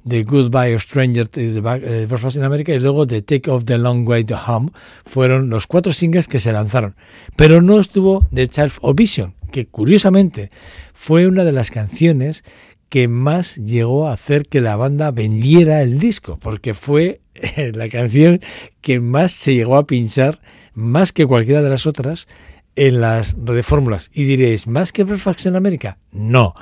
The 0.07 0.23
Goodbye 0.23 0.79
Stranger 0.79 1.29
de 1.29 1.57
eh, 1.57 2.05
Breakfast 2.07 2.37
in 2.37 2.43
America 2.43 2.73
y 2.73 2.79
luego 2.79 3.05
The 3.05 3.21
Take 3.21 3.51
of 3.51 3.65
the 3.65 3.77
Long 3.77 4.07
Way 4.07 4.23
to 4.25 4.37
Home. 4.47 4.71
Fueron 5.05 5.49
los 5.49 5.67
cuatro 5.67 5.93
singles 5.93 6.27
que 6.27 6.39
se 6.39 6.51
lanzaron. 6.51 6.95
Pero 7.35 7.61
no 7.61 7.79
estuvo 7.79 8.25
The 8.33 8.47
Child 8.47 8.71
of 8.81 8.95
Vision, 8.95 9.35
que 9.49 9.67
curiosamente 9.67 10.51
fue 10.93 11.27
una 11.27 11.43
de 11.43 11.51
las 11.51 11.71
canciones 11.71 12.43
que 12.89 13.07
más 13.07 13.55
llegó 13.55 14.07
a 14.07 14.13
hacer 14.13 14.47
que 14.47 14.61
la 14.61 14.75
banda 14.75 15.11
vendiera 15.11 15.81
el 15.81 15.99
disco, 15.99 16.39
porque 16.41 16.73
fue 16.73 17.21
eh, 17.35 17.71
la 17.73 17.87
canción 17.87 18.41
que 18.81 18.99
más 18.99 19.31
se 19.31 19.53
llegó 19.53 19.77
a 19.77 19.85
pinchar, 19.85 20.41
más 20.73 21.11
que 21.11 21.25
cualquiera 21.25 21.61
de 21.61 21.69
las 21.69 21.85
otras, 21.85 22.27
en 22.75 23.01
las 23.01 23.35
fórmulas. 23.63 24.09
Y 24.13 24.23
diréis, 24.23 24.67
¿más 24.67 24.91
que 24.91 25.03
Breakfast 25.03 25.45
in 25.45 25.55
America? 25.55 25.97
No, 26.11 26.55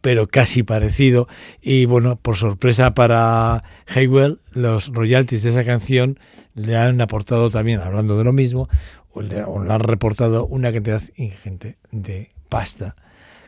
pero 0.00 0.26
casi 0.26 0.62
parecido. 0.62 1.28
Y 1.62 1.84
bueno, 1.84 2.16
por 2.16 2.36
sorpresa 2.36 2.94
para 2.94 3.62
Haywell, 3.86 4.40
los 4.52 4.88
royalties 4.88 5.42
de 5.42 5.50
esa 5.50 5.64
canción 5.64 6.18
le 6.54 6.76
han 6.76 7.00
aportado 7.00 7.50
también, 7.50 7.80
hablando 7.80 8.18
de 8.18 8.24
lo 8.24 8.32
mismo, 8.32 8.68
o 9.12 9.22
le, 9.22 9.40
han 9.40 9.80
reportado 9.80 10.46
una 10.46 10.72
cantidad 10.72 11.02
ingente 11.16 11.78
de 11.90 12.30
pasta 12.48 12.94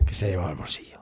que 0.06 0.14
se 0.14 0.26
ha 0.26 0.28
llevado 0.28 0.48
al 0.48 0.56
bolsillo. 0.56 1.01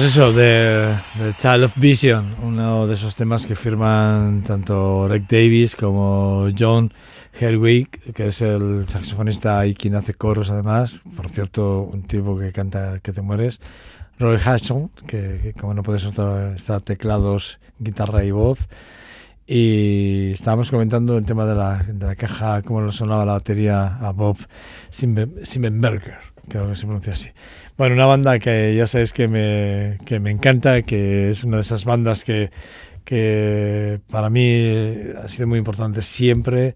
Pues 0.00 0.12
eso, 0.12 0.32
de, 0.32 0.96
de, 1.18 1.34
Child 1.36 1.64
of 1.64 1.76
Vision, 1.76 2.34
uno 2.42 2.86
de 2.86 2.94
esos 2.94 3.14
temas 3.16 3.44
que 3.44 3.54
firman 3.54 4.42
tanto 4.42 5.06
Rick 5.06 5.28
Davis 5.28 5.76
como 5.76 6.48
John 6.58 6.90
Herwig, 7.38 8.14
que 8.14 8.28
es 8.28 8.40
el 8.40 8.86
saxofonista 8.88 9.66
y 9.66 9.74
quien 9.74 9.96
hace 9.96 10.14
coros 10.14 10.50
además, 10.50 11.02
por 11.14 11.28
cierto, 11.28 11.82
un 11.82 12.04
tipo 12.04 12.38
que 12.38 12.50
canta 12.50 12.98
que 13.00 13.12
te 13.12 13.20
mueres, 13.20 13.60
Roy 14.18 14.38
Hudson, 14.38 14.88
que, 15.06 15.38
que 15.42 15.52
como 15.52 15.74
no 15.74 15.82
puedes 15.82 16.06
notar, 16.06 16.54
está 16.54 16.80
teclados, 16.80 17.60
guitarra 17.78 18.24
y 18.24 18.30
voz, 18.30 18.68
y 19.46 20.30
estábamos 20.32 20.70
comentando 20.70 21.18
el 21.18 21.26
tema 21.26 21.44
de 21.44 21.54
la, 21.54 21.82
de 21.82 22.06
la 22.06 22.14
caja, 22.14 22.62
cómo 22.62 22.80
le 22.80 22.92
sonaba 22.92 23.26
la 23.26 23.32
batería 23.32 23.98
a 24.00 24.12
Bob 24.12 24.38
Simmenberger 24.88 26.29
creo 26.48 26.68
que 26.68 26.76
se 26.76 26.86
pronuncia 26.86 27.12
así. 27.12 27.30
Bueno, 27.76 27.94
una 27.94 28.06
banda 28.06 28.38
que 28.38 28.74
ya 28.74 28.86
sabéis 28.86 29.12
que 29.12 29.28
me, 29.28 29.98
que 30.04 30.20
me 30.20 30.30
encanta, 30.30 30.82
que 30.82 31.30
es 31.30 31.44
una 31.44 31.56
de 31.56 31.62
esas 31.62 31.84
bandas 31.84 32.24
que, 32.24 32.50
que 33.04 34.00
para 34.10 34.30
mí 34.30 34.94
ha 35.22 35.28
sido 35.28 35.46
muy 35.46 35.58
importante 35.58 36.02
siempre 36.02 36.74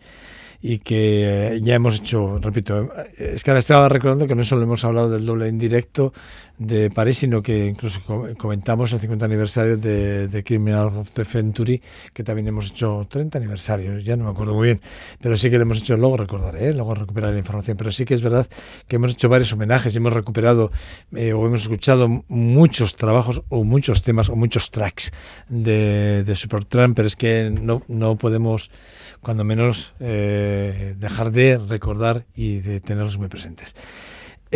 y 0.67 0.79
que 0.79 1.61
ya 1.63 1.75
hemos 1.75 2.01
hecho, 2.01 2.39
repito, 2.39 2.91
es 3.19 3.45
que 3.45 3.51
ahora 3.51 3.59
estaba 3.61 3.87
recordando 3.91 4.27
que 4.27 4.35
no 4.35 4.45
solo 4.45 4.63
hemos 4.63 4.83
hablado 4.83 5.11
del 5.11 5.27
doble 5.27 5.47
en 5.49 5.59
directo 5.59 6.15
de 6.59 6.91
París, 6.91 7.19
sino 7.19 7.43
que 7.43 7.67
incluso 7.67 8.01
co- 8.07 8.29
comentamos 8.39 8.93
el 8.93 9.01
50 9.01 9.25
aniversario 9.27 9.77
de, 9.77 10.29
de 10.29 10.45
Criminal 10.45 10.87
of 10.87 11.11
the 11.11 11.25
Century, 11.25 11.83
que 12.13 12.23
también 12.23 12.47
hemos 12.49 12.71
hecho 12.71 13.07
30 13.09 13.39
aniversarios, 13.39 14.05
ya 14.05 14.17
no 14.17 14.25
me 14.25 14.31
acuerdo 14.31 14.55
muy 14.55 14.67
bien, 14.67 14.81
pero 15.21 15.37
sí 15.37 15.51
que 15.51 15.57
lo 15.57 15.63
hemos 15.63 15.79
hecho, 15.79 15.97
luego 15.97 16.17
recordaré, 16.17 16.69
¿eh? 16.69 16.73
luego 16.75 16.95
recuperaré 16.95 17.33
la 17.35 17.39
información, 17.41 17.77
pero 17.77 17.91
sí 17.93 18.05
que 18.05 18.15
es 18.15 18.23
verdad 18.23 18.47
que 18.87 18.97
hemos 18.97 19.13
hecho 19.13 19.29
varios 19.29 19.53
homenajes 19.53 19.95
y 19.95 19.99
hemos 19.99 20.13
recuperado 20.13 20.71
eh, 21.15 21.33
o 21.33 21.47
hemos 21.47 21.63
escuchado 21.63 22.09
muchos 22.29 22.95
trabajos 22.97 23.43
o 23.49 23.65
muchos 23.65 24.03
temas 24.03 24.29
o 24.29 24.37
muchos 24.37 24.71
tracks 24.71 25.11
de, 25.49 26.23
de 26.25 26.35
Supertramp, 26.37 26.95
pero 26.97 27.09
es 27.09 27.17
que 27.17 27.51
no, 27.51 27.83
no 27.89 28.17
podemos 28.17 28.71
cuando 29.21 29.43
menos 29.45 29.93
eh, 30.01 30.95
dejar 30.99 31.31
de 31.33 31.59
recordar 31.59 32.27
y 32.37 32.59
de 32.61 32.81
tenerlos 32.81 33.19
muy 33.19 33.29
presentes. 33.29 33.75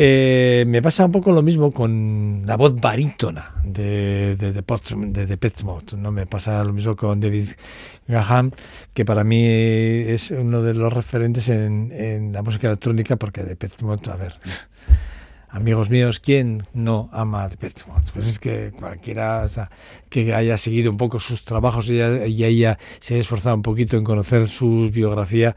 Eh, 0.00 0.62
me 0.68 0.80
pasa 0.80 1.04
un 1.04 1.10
poco 1.10 1.32
lo 1.32 1.42
mismo 1.42 1.72
con 1.72 2.44
la 2.46 2.56
voz 2.56 2.76
barítona 2.80 3.52
de, 3.64 4.36
de, 4.36 4.52
de, 4.52 4.62
Portram- 4.64 5.10
de, 5.10 5.26
de 5.26 5.36
Pet 5.36 5.60
Mode, 5.64 5.96
¿no? 5.96 6.12
Me 6.12 6.24
pasa 6.24 6.62
lo 6.62 6.72
mismo 6.72 6.94
con 6.94 7.18
David 7.18 7.48
Graham, 8.06 8.52
que 8.94 9.04
para 9.04 9.24
mí 9.24 9.44
es 9.44 10.30
uno 10.30 10.62
de 10.62 10.74
los 10.74 10.92
referentes 10.92 11.48
en, 11.48 12.30
la 12.32 12.42
música 12.42 12.68
electrónica, 12.68 13.16
porque 13.16 13.42
de 13.42 13.56
Pet 13.56 13.82
Mode, 13.82 14.08
a 14.12 14.14
ver, 14.14 14.34
amigos 15.48 15.90
míos, 15.90 16.20
¿quién 16.20 16.62
no 16.74 17.10
ama 17.12 17.42
a 17.42 17.48
Depeche 17.48 17.84
Mode? 17.88 18.04
Pues 18.12 18.28
es 18.28 18.38
que 18.38 18.70
cualquiera 18.78 19.42
o 19.42 19.48
sea, 19.48 19.68
que 20.08 20.32
haya 20.34 20.58
seguido 20.58 20.90
un 20.90 20.96
poco 20.96 21.20
sus 21.20 21.44
trabajos 21.44 21.88
y, 21.88 22.00
haya- 22.00 22.26
y 22.26 22.76
se 23.00 23.14
haya 23.14 23.20
esforzado 23.20 23.56
un 23.56 23.62
poquito 23.62 23.96
en 23.96 24.04
conocer 24.04 24.48
su 24.48 24.90
biografía, 24.92 25.56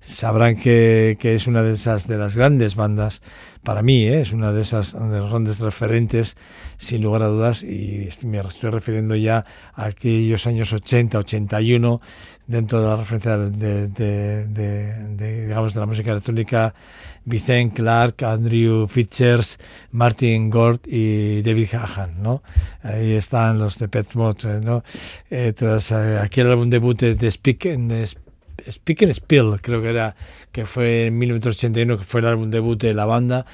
sabrán 0.00 0.56
que, 0.56 1.16
que 1.20 1.34
es 1.34 1.46
una 1.46 1.62
de 1.62 1.74
esas 1.74 2.06
de 2.06 2.18
las 2.18 2.36
grandes 2.36 2.74
bandas, 2.74 3.22
para 3.62 3.82
mí, 3.82 4.04
¿eh? 4.06 4.22
es 4.22 4.32
una 4.32 4.52
de 4.52 4.62
esas 4.62 4.92
de 4.92 5.18
los 5.20 5.30
grandes 5.30 5.60
referentes, 5.60 6.36
sin 6.78 7.02
lugar 7.02 7.22
a 7.22 7.26
dudas, 7.28 7.62
y 7.62 8.08
me 8.24 8.40
estoy 8.40 8.70
refiriendo 8.70 9.14
ya 9.14 9.44
a 9.74 9.84
aquellos 9.84 10.46
años 10.48 10.72
80, 10.72 11.18
81, 11.18 12.00
dentro 12.48 12.82
de 12.82 12.88
la 12.88 12.96
referencia 12.96 13.38
de, 13.38 13.86
de- 13.88 14.46
de- 14.48 14.94
de, 15.14 15.42
digamos, 15.46 15.74
de 15.74 15.80
la 15.80 15.86
música 15.86 16.10
electrónica, 16.10 16.74
Vicente 17.24 17.76
Clark, 17.76 18.24
Andrew 18.24 18.88
Fitchers, 18.88 19.58
Martin 19.92 20.50
Gord 20.50 20.80
y 20.86 21.40
David 21.42 21.68
Hahan, 21.72 22.20
¿no? 22.20 22.42
Ahí 22.82 23.12
están 23.12 23.60
los 23.60 23.78
de 23.78 23.86
Pet 23.92 24.14
Mode, 24.14 24.60
¿no? 24.60 24.82
Eh, 25.30 25.52
tras 25.52 25.92
eh, 25.92 26.18
aquel 26.18 26.48
álbum 26.48 26.70
debut 26.70 26.98
de, 26.98 27.14
de 27.14 27.30
Speak, 27.30 27.64
de 27.64 28.06
Speak 28.70 29.02
and 29.02 29.12
Spill, 29.12 29.60
creo 29.60 29.82
que 29.82 29.90
era, 29.90 30.16
que 30.50 30.64
fue 30.64 31.06
en 31.06 31.18
1981, 31.18 31.98
que 31.98 32.04
fue 32.04 32.20
el 32.20 32.26
álbum 32.26 32.50
debut 32.50 32.80
de 32.80 32.94
la 32.94 33.04
banda. 33.04 33.44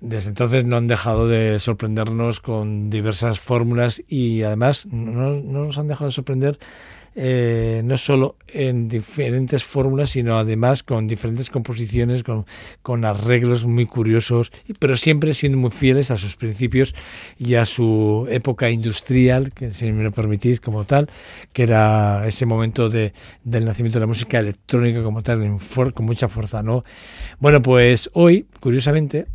Desde 0.00 0.28
entonces 0.28 0.64
no 0.64 0.76
han 0.76 0.86
dejado 0.86 1.28
de 1.28 1.58
sorprendernos 1.58 2.40
con 2.40 2.90
diversas 2.90 3.40
fórmulas 3.40 4.02
y 4.06 4.42
además 4.42 4.86
no, 4.86 5.40
no 5.40 5.64
nos 5.64 5.78
han 5.78 5.88
dejado 5.88 6.10
de 6.10 6.14
sorprender 6.14 6.58
eh, 7.16 7.82
no 7.84 7.96
solo 7.96 8.36
en 8.48 8.88
diferentes 8.88 9.64
fórmulas, 9.64 10.10
sino 10.10 10.38
además 10.38 10.82
con 10.82 11.06
diferentes 11.08 11.50
composiciones, 11.50 12.22
con, 12.22 12.46
con 12.82 13.04
arreglos 13.04 13.66
muy 13.66 13.86
curiosos, 13.86 14.52
pero 14.78 14.96
siempre 14.96 15.34
siendo 15.34 15.58
muy 15.58 15.70
fieles 15.70 16.10
a 16.10 16.16
sus 16.16 16.36
principios 16.36 16.94
y 17.38 17.54
a 17.54 17.64
su 17.64 18.26
época 18.30 18.70
industrial, 18.70 19.52
que 19.52 19.72
si 19.72 19.90
me 19.92 20.04
lo 20.04 20.12
permitís 20.12 20.60
como 20.60 20.84
tal, 20.84 21.08
que 21.52 21.64
era 21.64 22.26
ese 22.26 22.46
momento 22.46 22.88
de, 22.88 23.12
del 23.44 23.64
nacimiento 23.64 23.98
de 23.98 24.04
la 24.04 24.06
música 24.06 24.38
electrónica 24.38 25.02
como 25.02 25.22
tal, 25.22 25.42
en 25.42 25.58
fuer- 25.58 25.92
con 25.92 26.06
mucha 26.06 26.28
fuerza, 26.28 26.62
¿no? 26.62 26.84
Bueno, 27.38 27.62
pues 27.62 28.10
hoy, 28.12 28.46
curiosamente, 28.60 29.26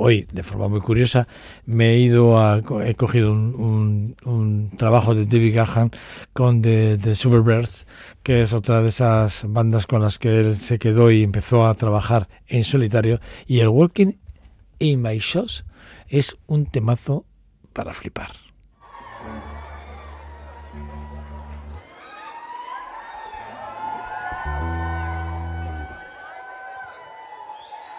hoy, 0.00 0.26
de 0.32 0.42
forma 0.44 0.68
muy 0.68 0.80
curiosa, 0.80 1.26
me 1.66 1.90
he 1.90 1.98
ido 1.98 2.38
a, 2.38 2.62
he 2.86 2.94
cogido 2.94 3.32
un, 3.32 3.54
un- 3.56 4.16
un 4.24 4.70
trabajo 4.76 5.14
de 5.14 5.26
David 5.26 5.54
Gahan 5.56 5.90
con 6.32 6.62
The, 6.62 6.98
The 6.98 7.16
Superbirds, 7.16 7.86
que 8.22 8.42
es 8.42 8.52
otra 8.52 8.80
de 8.80 8.88
esas 8.88 9.44
bandas 9.48 9.86
con 9.86 10.00
las 10.00 10.18
que 10.18 10.38
él 10.40 10.54
se 10.56 10.78
quedó 10.78 11.10
y 11.10 11.22
empezó 11.24 11.66
a 11.66 11.74
trabajar 11.74 12.28
en 12.46 12.62
solitario. 12.64 13.20
Y 13.46 13.58
el 13.60 13.68
Walking 13.68 14.12
in 14.78 15.02
My 15.02 15.18
Shoes 15.18 15.64
es 16.08 16.36
un 16.46 16.66
temazo 16.66 17.24
para 17.72 17.92
flipar. 17.92 18.30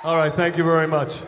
All 0.04 0.16
right, 0.16 0.34
thank 0.34 0.58
you 0.58 0.64
very 0.64 0.88
much. 0.88 1.22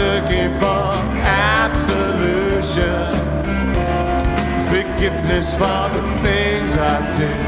Looking 0.00 0.52
for 0.54 0.90
absolution, 1.60 3.12
forgiveness 4.70 5.48
for 5.60 5.82
the 5.96 6.02
things 6.24 6.68
I 6.74 6.96
did. 7.18 7.40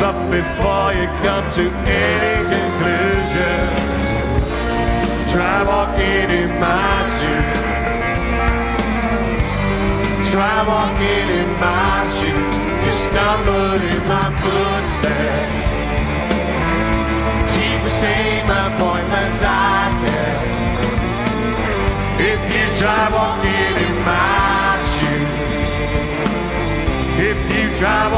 But 0.00 0.16
before 0.38 0.88
you 0.98 1.06
come 1.24 1.46
to 1.58 1.64
any 2.04 2.36
conclusion, 2.54 3.64
try 5.32 5.56
walking 5.72 6.28
in 6.42 6.50
my 6.66 6.94
shoes. 7.16 7.70
Try 10.32 10.56
walking 10.72 11.28
in 11.40 11.50
my 11.64 11.98
shoes. 12.18 12.54
You 12.84 12.92
stumble 13.06 13.80
in 13.92 14.02
my 14.14 14.28
footsteps. 14.42 15.56
Keep 17.54 17.78
the 17.86 17.94
same 18.04 18.48
appointments 18.62 18.89
try 22.80 23.10
walking 23.12 23.76
in 23.88 23.96
my 24.08 24.80
shoes. 24.94 25.40
If 27.28 27.38
you 27.52 27.66
try 27.76 28.09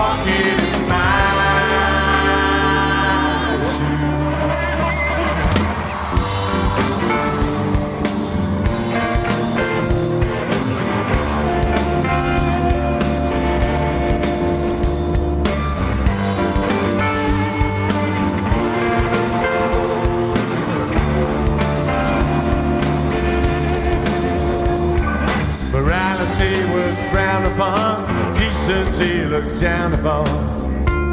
guilty 29.03 29.24
looked 29.24 29.61
down 29.61 29.92
upon. 29.94 30.26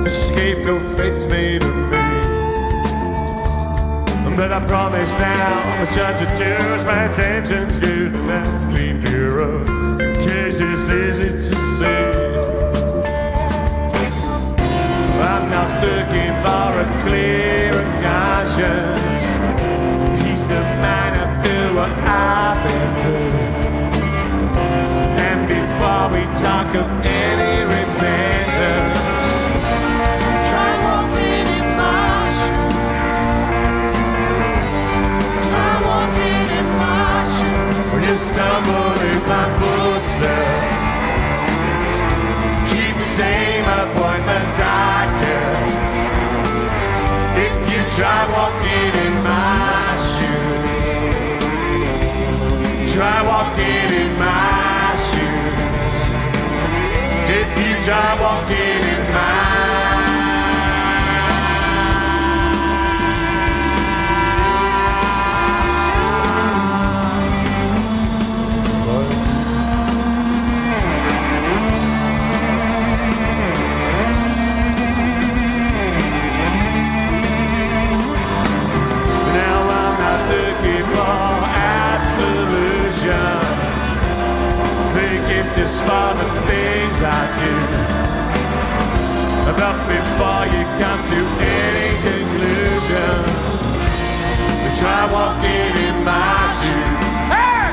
Scapegoat 0.08 0.98
fate's 0.98 1.26
made 1.28 1.64
of 1.64 1.76
me. 1.76 1.98
But 4.36 4.54
I 4.54 4.64
promise 4.66 5.12
now, 5.14 5.86
the 5.86 5.92
judge 5.94 6.22
of 6.22 6.30
Jews, 6.38 6.86
my 6.86 7.04
attention's 7.06 7.78
good 7.78 8.16
and 8.16 8.30
that 8.30 8.72
clean 8.72 9.02
bureau. 9.02 9.62
In 10.00 10.16
case 10.16 10.60
it's 10.62 10.90
easy 10.90 11.30
to 11.30 11.56
see. 11.78 12.30
I'm 15.22 15.50
not 15.50 15.70
looking 15.84 16.34
for 16.44 16.72
a 16.80 16.88
clear 17.04 17.74
conscience. 18.02 19.02
Peace 20.24 20.50
of 20.52 20.66
mind, 20.84 21.16
I 21.18 21.44
feel 21.44 21.76
what 21.76 21.92
I've 21.92 22.60
been 22.66 22.92
through. 23.02 23.50
And 25.28 25.40
before 25.48 26.08
we 26.14 26.22
talk 26.40 26.76
of 26.76 27.06
any 27.06 27.59
my 39.30 39.46
footsteps 39.60 40.80
keep 42.72 42.96
the 42.98 43.10
same 43.22 43.66
appointments 43.82 44.58
I 44.60 45.06
kept. 45.22 45.78
If 47.46 47.56
you 47.72 47.82
try 47.98 48.22
walking 48.36 48.94
in 49.06 49.16
my 49.30 49.86
shoes, 50.10 51.30
try 52.92 53.18
walking 53.32 53.90
in 54.02 54.12
my 54.18 54.98
shoes. 55.10 56.10
If 57.40 57.50
you 57.62 57.74
try 57.86 58.10
walking 58.26 58.82
in 58.94 58.99
Forgiveness 85.60 85.82
for 85.82 86.14
the 86.16 86.24
things 86.48 86.96
I 87.04 87.20
do. 87.44 87.54
But 89.60 89.76
before 89.92 90.46
you 90.56 90.64
come 90.80 91.02
to 91.14 91.22
any 91.44 91.90
conclusion, 92.08 93.20
try 94.80 95.04
walking 95.12 95.76
in 95.88 95.98
my 96.06 96.40
shoes. 96.60 97.04
Hey! 97.34 97.68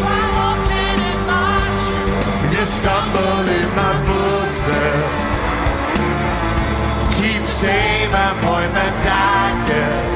Try 0.00 0.22
walking 0.36 0.98
in 1.12 1.20
my 1.32 1.64
shoes. 1.80 2.52
You 2.52 2.64
stumble 2.66 3.48
in 3.48 3.68
my 3.74 3.92
footsteps 4.06 5.28
keep 7.16 7.44
same 7.46 8.12
appointments 8.12 9.04
I 9.06 9.64
get. 9.68 10.08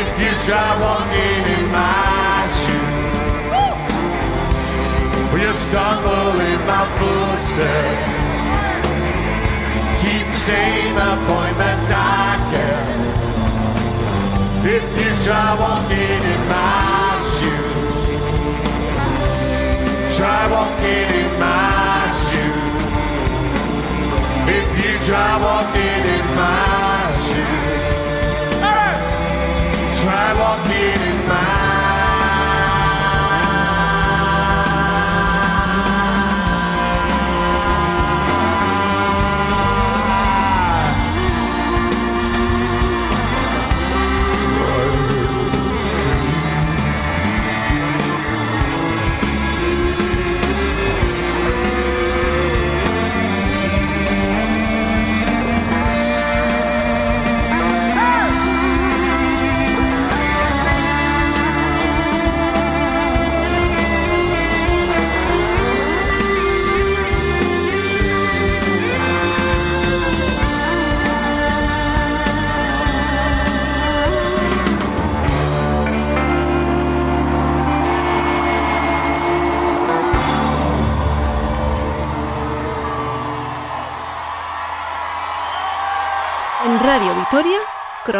If 0.00 0.08
you 0.20 0.32
try 0.48 0.70
walking 0.80 1.44
in 1.58 1.72
my 1.72 2.21
stumble 5.72 6.36
in 6.38 6.60
my 6.66 6.84
footsteps. 6.98 8.12
Keep 10.02 10.26
the 10.26 10.40
same 10.50 10.96
appointments 11.12 11.88
I 11.90 12.36
get. 12.52 12.86
If 14.76 14.84
you 15.00 15.10
try 15.24 15.48
walking 15.64 16.22
in 16.34 16.42
my 16.52 17.16
shoes, 17.36 18.02
try 20.16 20.42
walking 20.56 21.10
in 21.22 21.32
my 21.40 22.04
shoes. 22.26 22.84
If 24.58 24.68
you 24.82 24.92
try 25.08 25.32
walking 25.48 26.04
in 26.16 26.26
my 26.42 27.00
shoes, 27.24 27.80
try 30.02 30.28
walking 30.42 31.00
in 31.10 31.18
mine. 31.28 31.61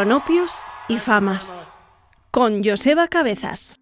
Cronopios 0.03 0.64
y 0.88 0.98
Famas. 0.98 1.68
Con 2.32 2.64
Joseba 2.64 3.07
Cabezas. 3.07 3.78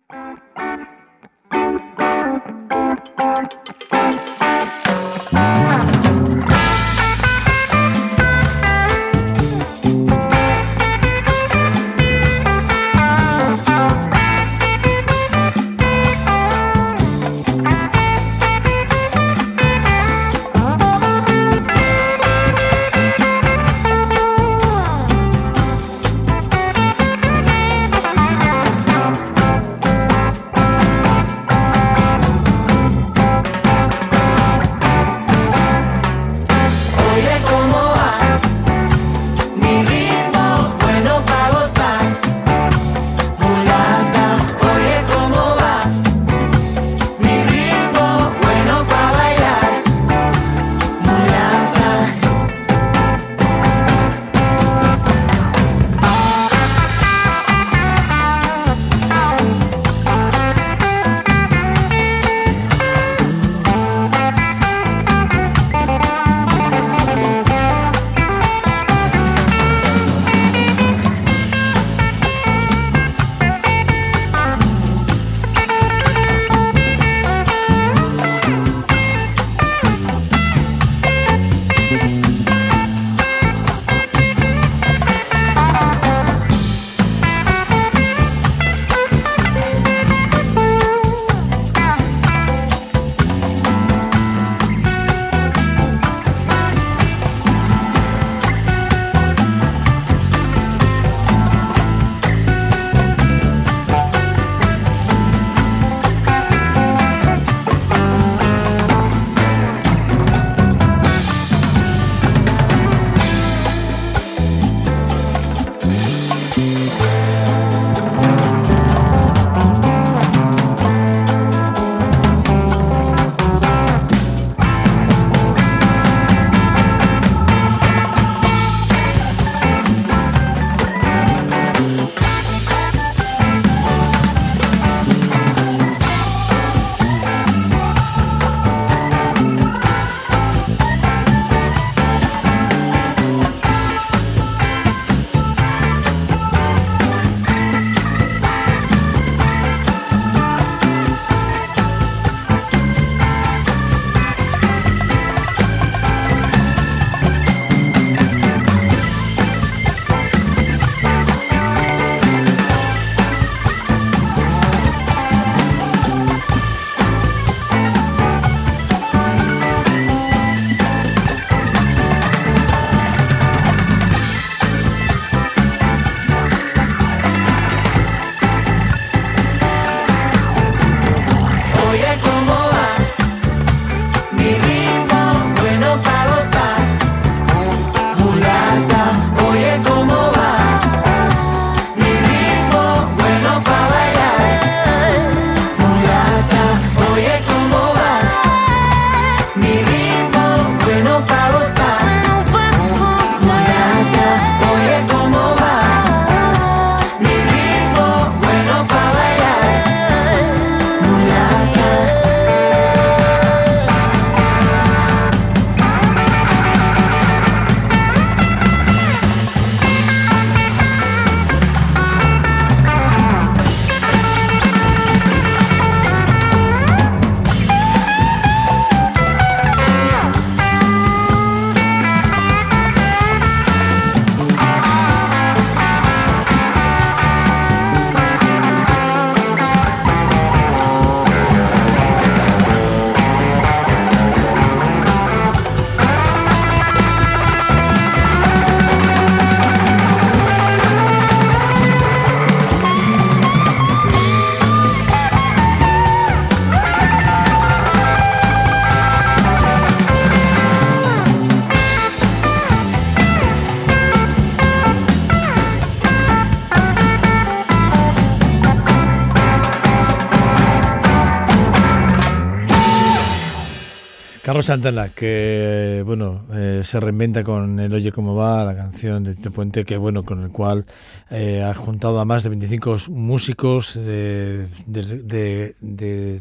Santana, 274.63 275.11
que 275.11 276.03
bueno, 276.07 276.47
eh, 276.53 276.83
se 276.85 277.01
reinventa 277.01 277.43
con 277.45 277.79
el 277.81 277.93
Oye 277.95 278.13
cómo 278.13 278.35
va, 278.35 278.65
la 278.65 278.75
canción 278.77 279.25
de 279.25 279.35
Tito 279.35 279.51
Puente, 279.51 279.85
que 279.85 279.97
bueno, 279.97 280.25
con 280.25 280.43
el 280.43 280.51
cual 280.51 280.87
eh, 281.31 281.63
ha 281.63 281.75
juntado 281.75 282.21
a 282.21 282.25
más 282.25 282.43
de 282.43 282.49
25 282.51 282.97
músicos 283.11 283.95
de, 283.95 284.69
de- 284.87 285.23
de- 285.23 285.75
de- 285.81 286.41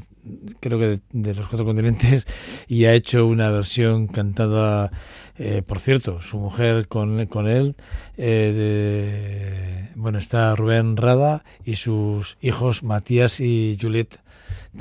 creo 0.60 0.80
que 0.80 0.88
de, 0.88 1.00
de 1.12 1.36
los 1.36 1.48
cuatro 1.48 1.66
continentes 1.66 2.26
y 2.68 2.86
ha 2.86 2.94
hecho 2.94 3.26
una 3.26 3.50
versión 3.50 4.08
cantada, 4.08 4.92
eh, 5.38 5.62
por 5.66 5.80
cierto, 5.80 6.22
su 6.22 6.38
mujer 6.38 6.88
con, 6.88 7.26
con 7.28 7.48
él, 7.48 7.76
eh, 8.18 9.90
de- 9.90 9.90
bueno, 9.96 10.18
está 10.20 10.56
Rubén 10.56 10.98
Rada 10.98 11.44
y 11.66 11.76
sus 11.76 12.38
hijos 12.42 12.84
Matías 12.84 13.40
y 13.42 13.78
Juliet 13.82 14.20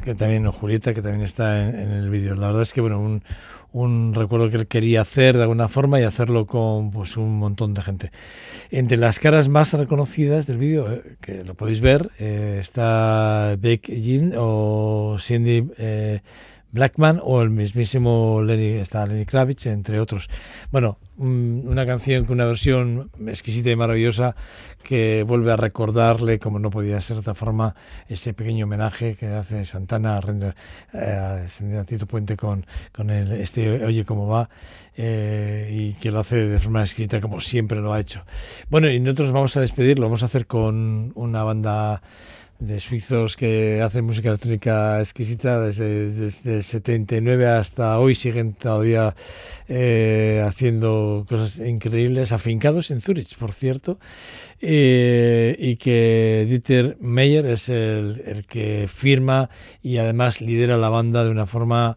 que 0.05 0.15
también, 0.15 0.47
o 0.47 0.53
Julieta, 0.53 0.95
que 0.95 1.03
también 1.03 1.25
está 1.25 1.63
en, 1.63 1.75
en 1.79 1.91
el 1.93 2.11
vídeo. 2.11 2.35
La 2.35 2.49
verdad 2.49 2.63
es 2.63 2.73
que, 2.73 2.81
bueno, 2.81 3.01
un, 3.01 3.23
un 3.73 4.15
recuerdo 4.15 4.51
que 4.51 4.57
él 4.57 4.67
quería 4.67 5.03
hacer 5.03 5.37
de 5.37 5.43
alguna 5.43 5.69
forma 5.69 6.01
y 6.01 6.05
hacerlo 6.05 6.47
con 6.47 6.91
pues 6.91 7.17
un 7.17 7.39
montón 7.39 7.75
de 7.75 7.83
gente. 7.83 8.11
Entre 8.71 8.97
las 8.97 9.19
caras 9.19 9.49
más 9.49 9.73
reconocidas 9.73 10.47
del 10.47 10.59
vídeo, 10.59 10.91
eh, 10.91 11.17
que 11.21 11.45
lo 11.45 11.55
podéis 11.55 11.81
ver, 11.81 12.11
eh, 12.19 12.59
está 12.61 13.57
Beck 13.59 13.89
Jean 13.89 14.33
o 14.37 15.17
Cindy 15.21 15.69
eh, 15.77 16.21
Blackman 16.71 17.21
o 17.23 17.43
el 17.43 17.51
mismísimo 17.51 18.43
Lenny, 18.43 18.79
está 18.79 19.07
Lenny 19.07 19.25
Kravitz, 19.25 19.67
entre 19.67 20.01
otros. 20.01 20.29
Bueno, 20.71 20.99
mm, 21.17 21.67
una 21.67 21.87
canción 21.87 22.25
con 22.25 22.35
una 22.35 22.45
versión 22.45 23.11
exquisita 23.27 23.71
y 23.71 23.77
maravillosa 23.77 24.37
que 24.83 25.25
vuelve 25.27 25.53
a 25.53 25.57
recordarle, 25.57 26.39
como 26.39 26.59
no 26.59 26.71
podía 26.71 27.01
ser 27.01 27.17
de 27.17 27.21
otra 27.21 27.35
forma, 27.35 27.75
ese 28.09 28.35
pequeño 28.35 28.67
homenaje 28.67 29.17
que 29.17 29.29
hace 29.29 29.65
Santana 29.65 30.19
a, 30.19 30.23
eh, 30.93 31.79
a 31.79 31.85
Tito 31.85 32.07
Puente 32.07 32.37
con, 32.37 32.67
con 32.93 33.11
el, 33.11 33.33
este 33.33 33.85
Oye 33.85 34.05
cómo 34.05 34.27
va 34.27 34.49
eh, 34.97 35.69
y 35.71 35.93
que 35.95 36.11
lo 36.11 36.21
hace 36.21 36.37
de 36.37 36.59
forma 36.59 36.83
exquisita 36.83 37.21
como 37.21 37.41
siempre 37.41 37.81
lo 37.81 37.93
ha 37.93 38.01
hecho. 38.01 38.25
Bueno, 38.69 38.91
y 38.91 39.01
nosotros 39.01 39.33
vamos 39.33 39.57
a 39.57 39.61
despedirlo, 39.61 40.07
vamos 40.07 40.23
a 40.23 40.27
hacer 40.27 40.47
con 40.47 41.13
una 41.15 41.43
banda 41.43 42.03
de 42.59 42.81
suizos 42.81 43.37
que 43.37 43.81
hacen 43.83 44.05
música 44.05 44.31
electrónica 44.31 45.01
exquisita 45.01 45.61
desde, 45.61 46.11
desde 46.11 46.57
el 46.57 46.65
79 46.65 47.47
hasta 47.47 47.99
hoy 47.99 48.15
siguen 48.15 48.53
todavía 48.53 49.15
eh, 49.69 50.45
haciendo 50.47 51.25
cosas 51.29 51.59
increíbles, 51.59 52.33
afincados 52.33 52.91
en 52.91 53.01
Zurich, 53.01 53.37
por 53.37 53.53
cierto, 53.53 53.99
eh, 54.61 55.55
y 55.59 55.77
que 55.77 56.47
Dieter 56.49 56.97
Meyer 57.01 57.47
es 57.47 57.69
el, 57.69 58.23
el 58.27 58.45
que 58.45 58.89
firma 58.93 59.51
y 59.83 59.99
además 59.99 60.41
lidera 60.41 60.77
la 60.77 60.89
banda 60.89 61.25
de 61.25 61.31
una 61.31 61.47
forma 61.47 61.97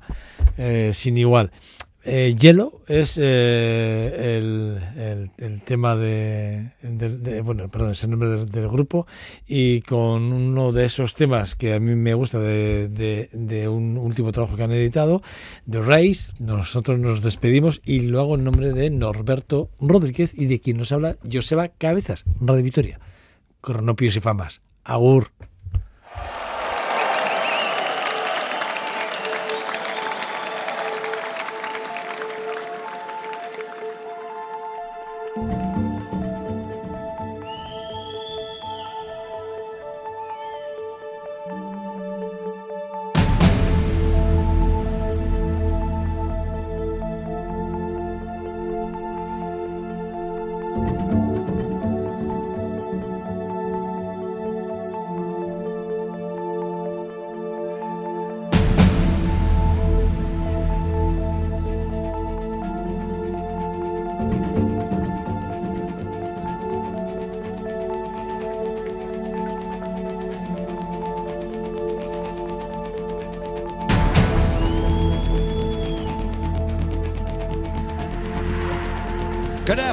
eh, 0.57 0.91
sin 0.93 1.17
igual. 1.17 1.51
Eh, 2.03 2.35
Yellow 2.35 2.81
es 2.87 3.19
eh, 3.21 4.37
el, 4.37 5.29
el- 5.37 5.61
tema 5.61 5.95
de, 5.95 6.71
bueno, 7.43 7.69
perdón, 7.69 7.91
es 7.91 8.03
el 8.03 8.09
nombre 8.09 8.45
del, 8.45 8.67
grupo 8.69 9.05
y 9.47 9.81
con 9.81 10.33
uno 10.33 10.71
de 10.71 10.85
esos 10.85 11.13
temas 11.13 11.53
que 11.53 11.75
a 11.75 11.79
mí 11.79 11.93
me 11.93 12.15
gusta 12.15 12.39
de, 12.39 12.87
de- 13.31 13.67
un 13.69 13.97
último 13.97 14.31
trabajo 14.31 14.55
que 14.57 14.63
han 14.63 14.71
editado, 14.71 15.21
The 15.69 15.81
Race, 15.81 16.33
nosotros 16.39 16.97
nos 16.97 17.21
despedimos 17.21 17.81
y 17.85 17.99
lo 17.99 18.19
hago 18.19 18.33
en 18.35 18.45
nombre 18.45 18.73
de 18.73 18.89
Norberto 18.89 19.69
Rodríguez 19.79 20.31
y 20.33 20.47
de 20.47 20.59
quien 20.59 20.77
nos 20.77 20.91
habla 20.91 21.17
Joseba 21.31 21.67
Cabezas, 21.67 22.25
Radio 22.39 22.63
Vitoria, 22.63 22.99
Cronopios 23.61 24.15
y 24.15 24.21
Famas. 24.21 24.61
Agur. 24.83 25.29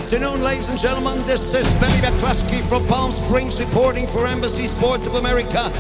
Afternoon, 0.09 0.43
ladies 0.43 0.71
and 0.71 0.79
gentlemen. 0.79 1.23
This 1.25 1.53
is 1.53 1.71
Benny 1.73 2.01
McCluskey 2.01 2.67
from 2.67 2.87
Palm 2.87 3.11
Springs 3.11 3.61
reporting 3.61 4.07
for 4.07 4.27
Embassy 4.27 4.67
Sports 4.67 5.07
of 5.07 5.17
America. 5.17 5.71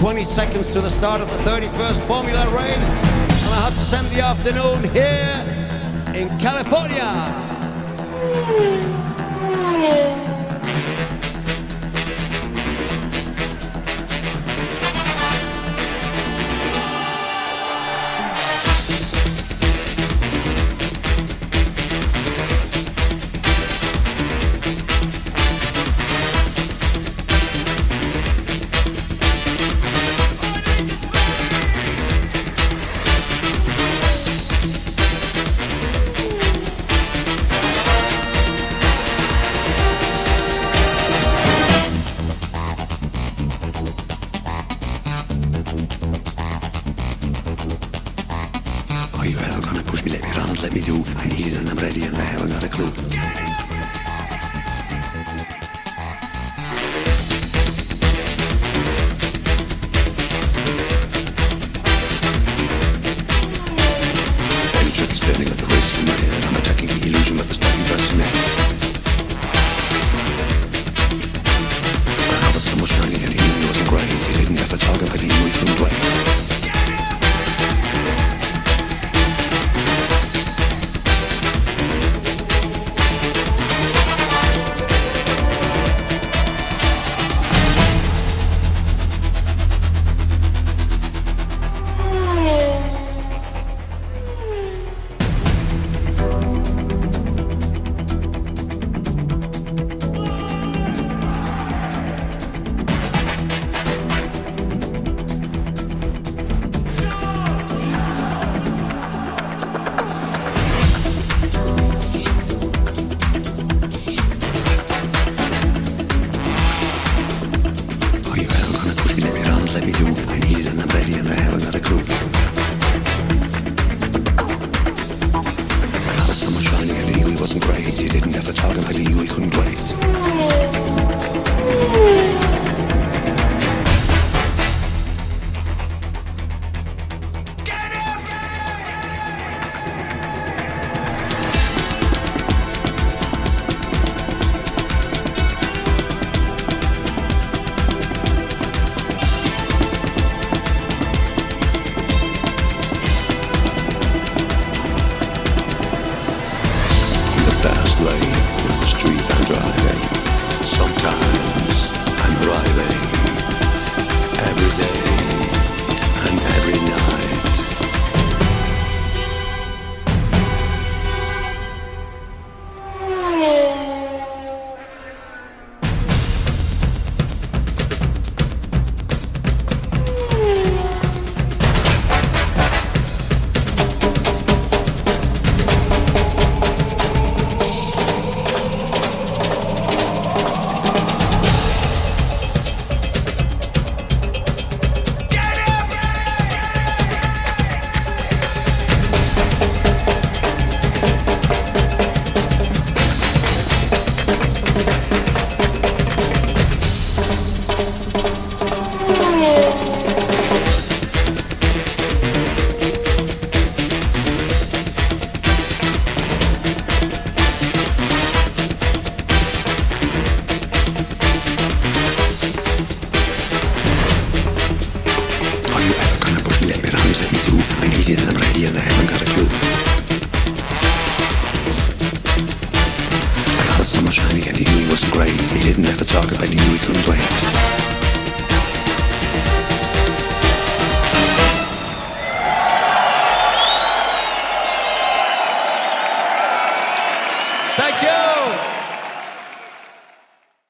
20 0.00 0.22
seconds 0.22 0.70
to 0.74 0.82
the 0.82 0.90
start 0.90 1.22
of 1.22 1.30
the 1.30 1.38
31st 1.50 2.06
Formula 2.06 2.44
race. 2.54 3.02
And 3.02 3.54
I 3.54 3.62
have 3.64 3.72
to 3.72 3.78
spend 3.78 4.08
the 4.08 4.20
afternoon 4.20 4.84
here 4.92 6.20
in 6.20 6.28
California. 6.38 7.08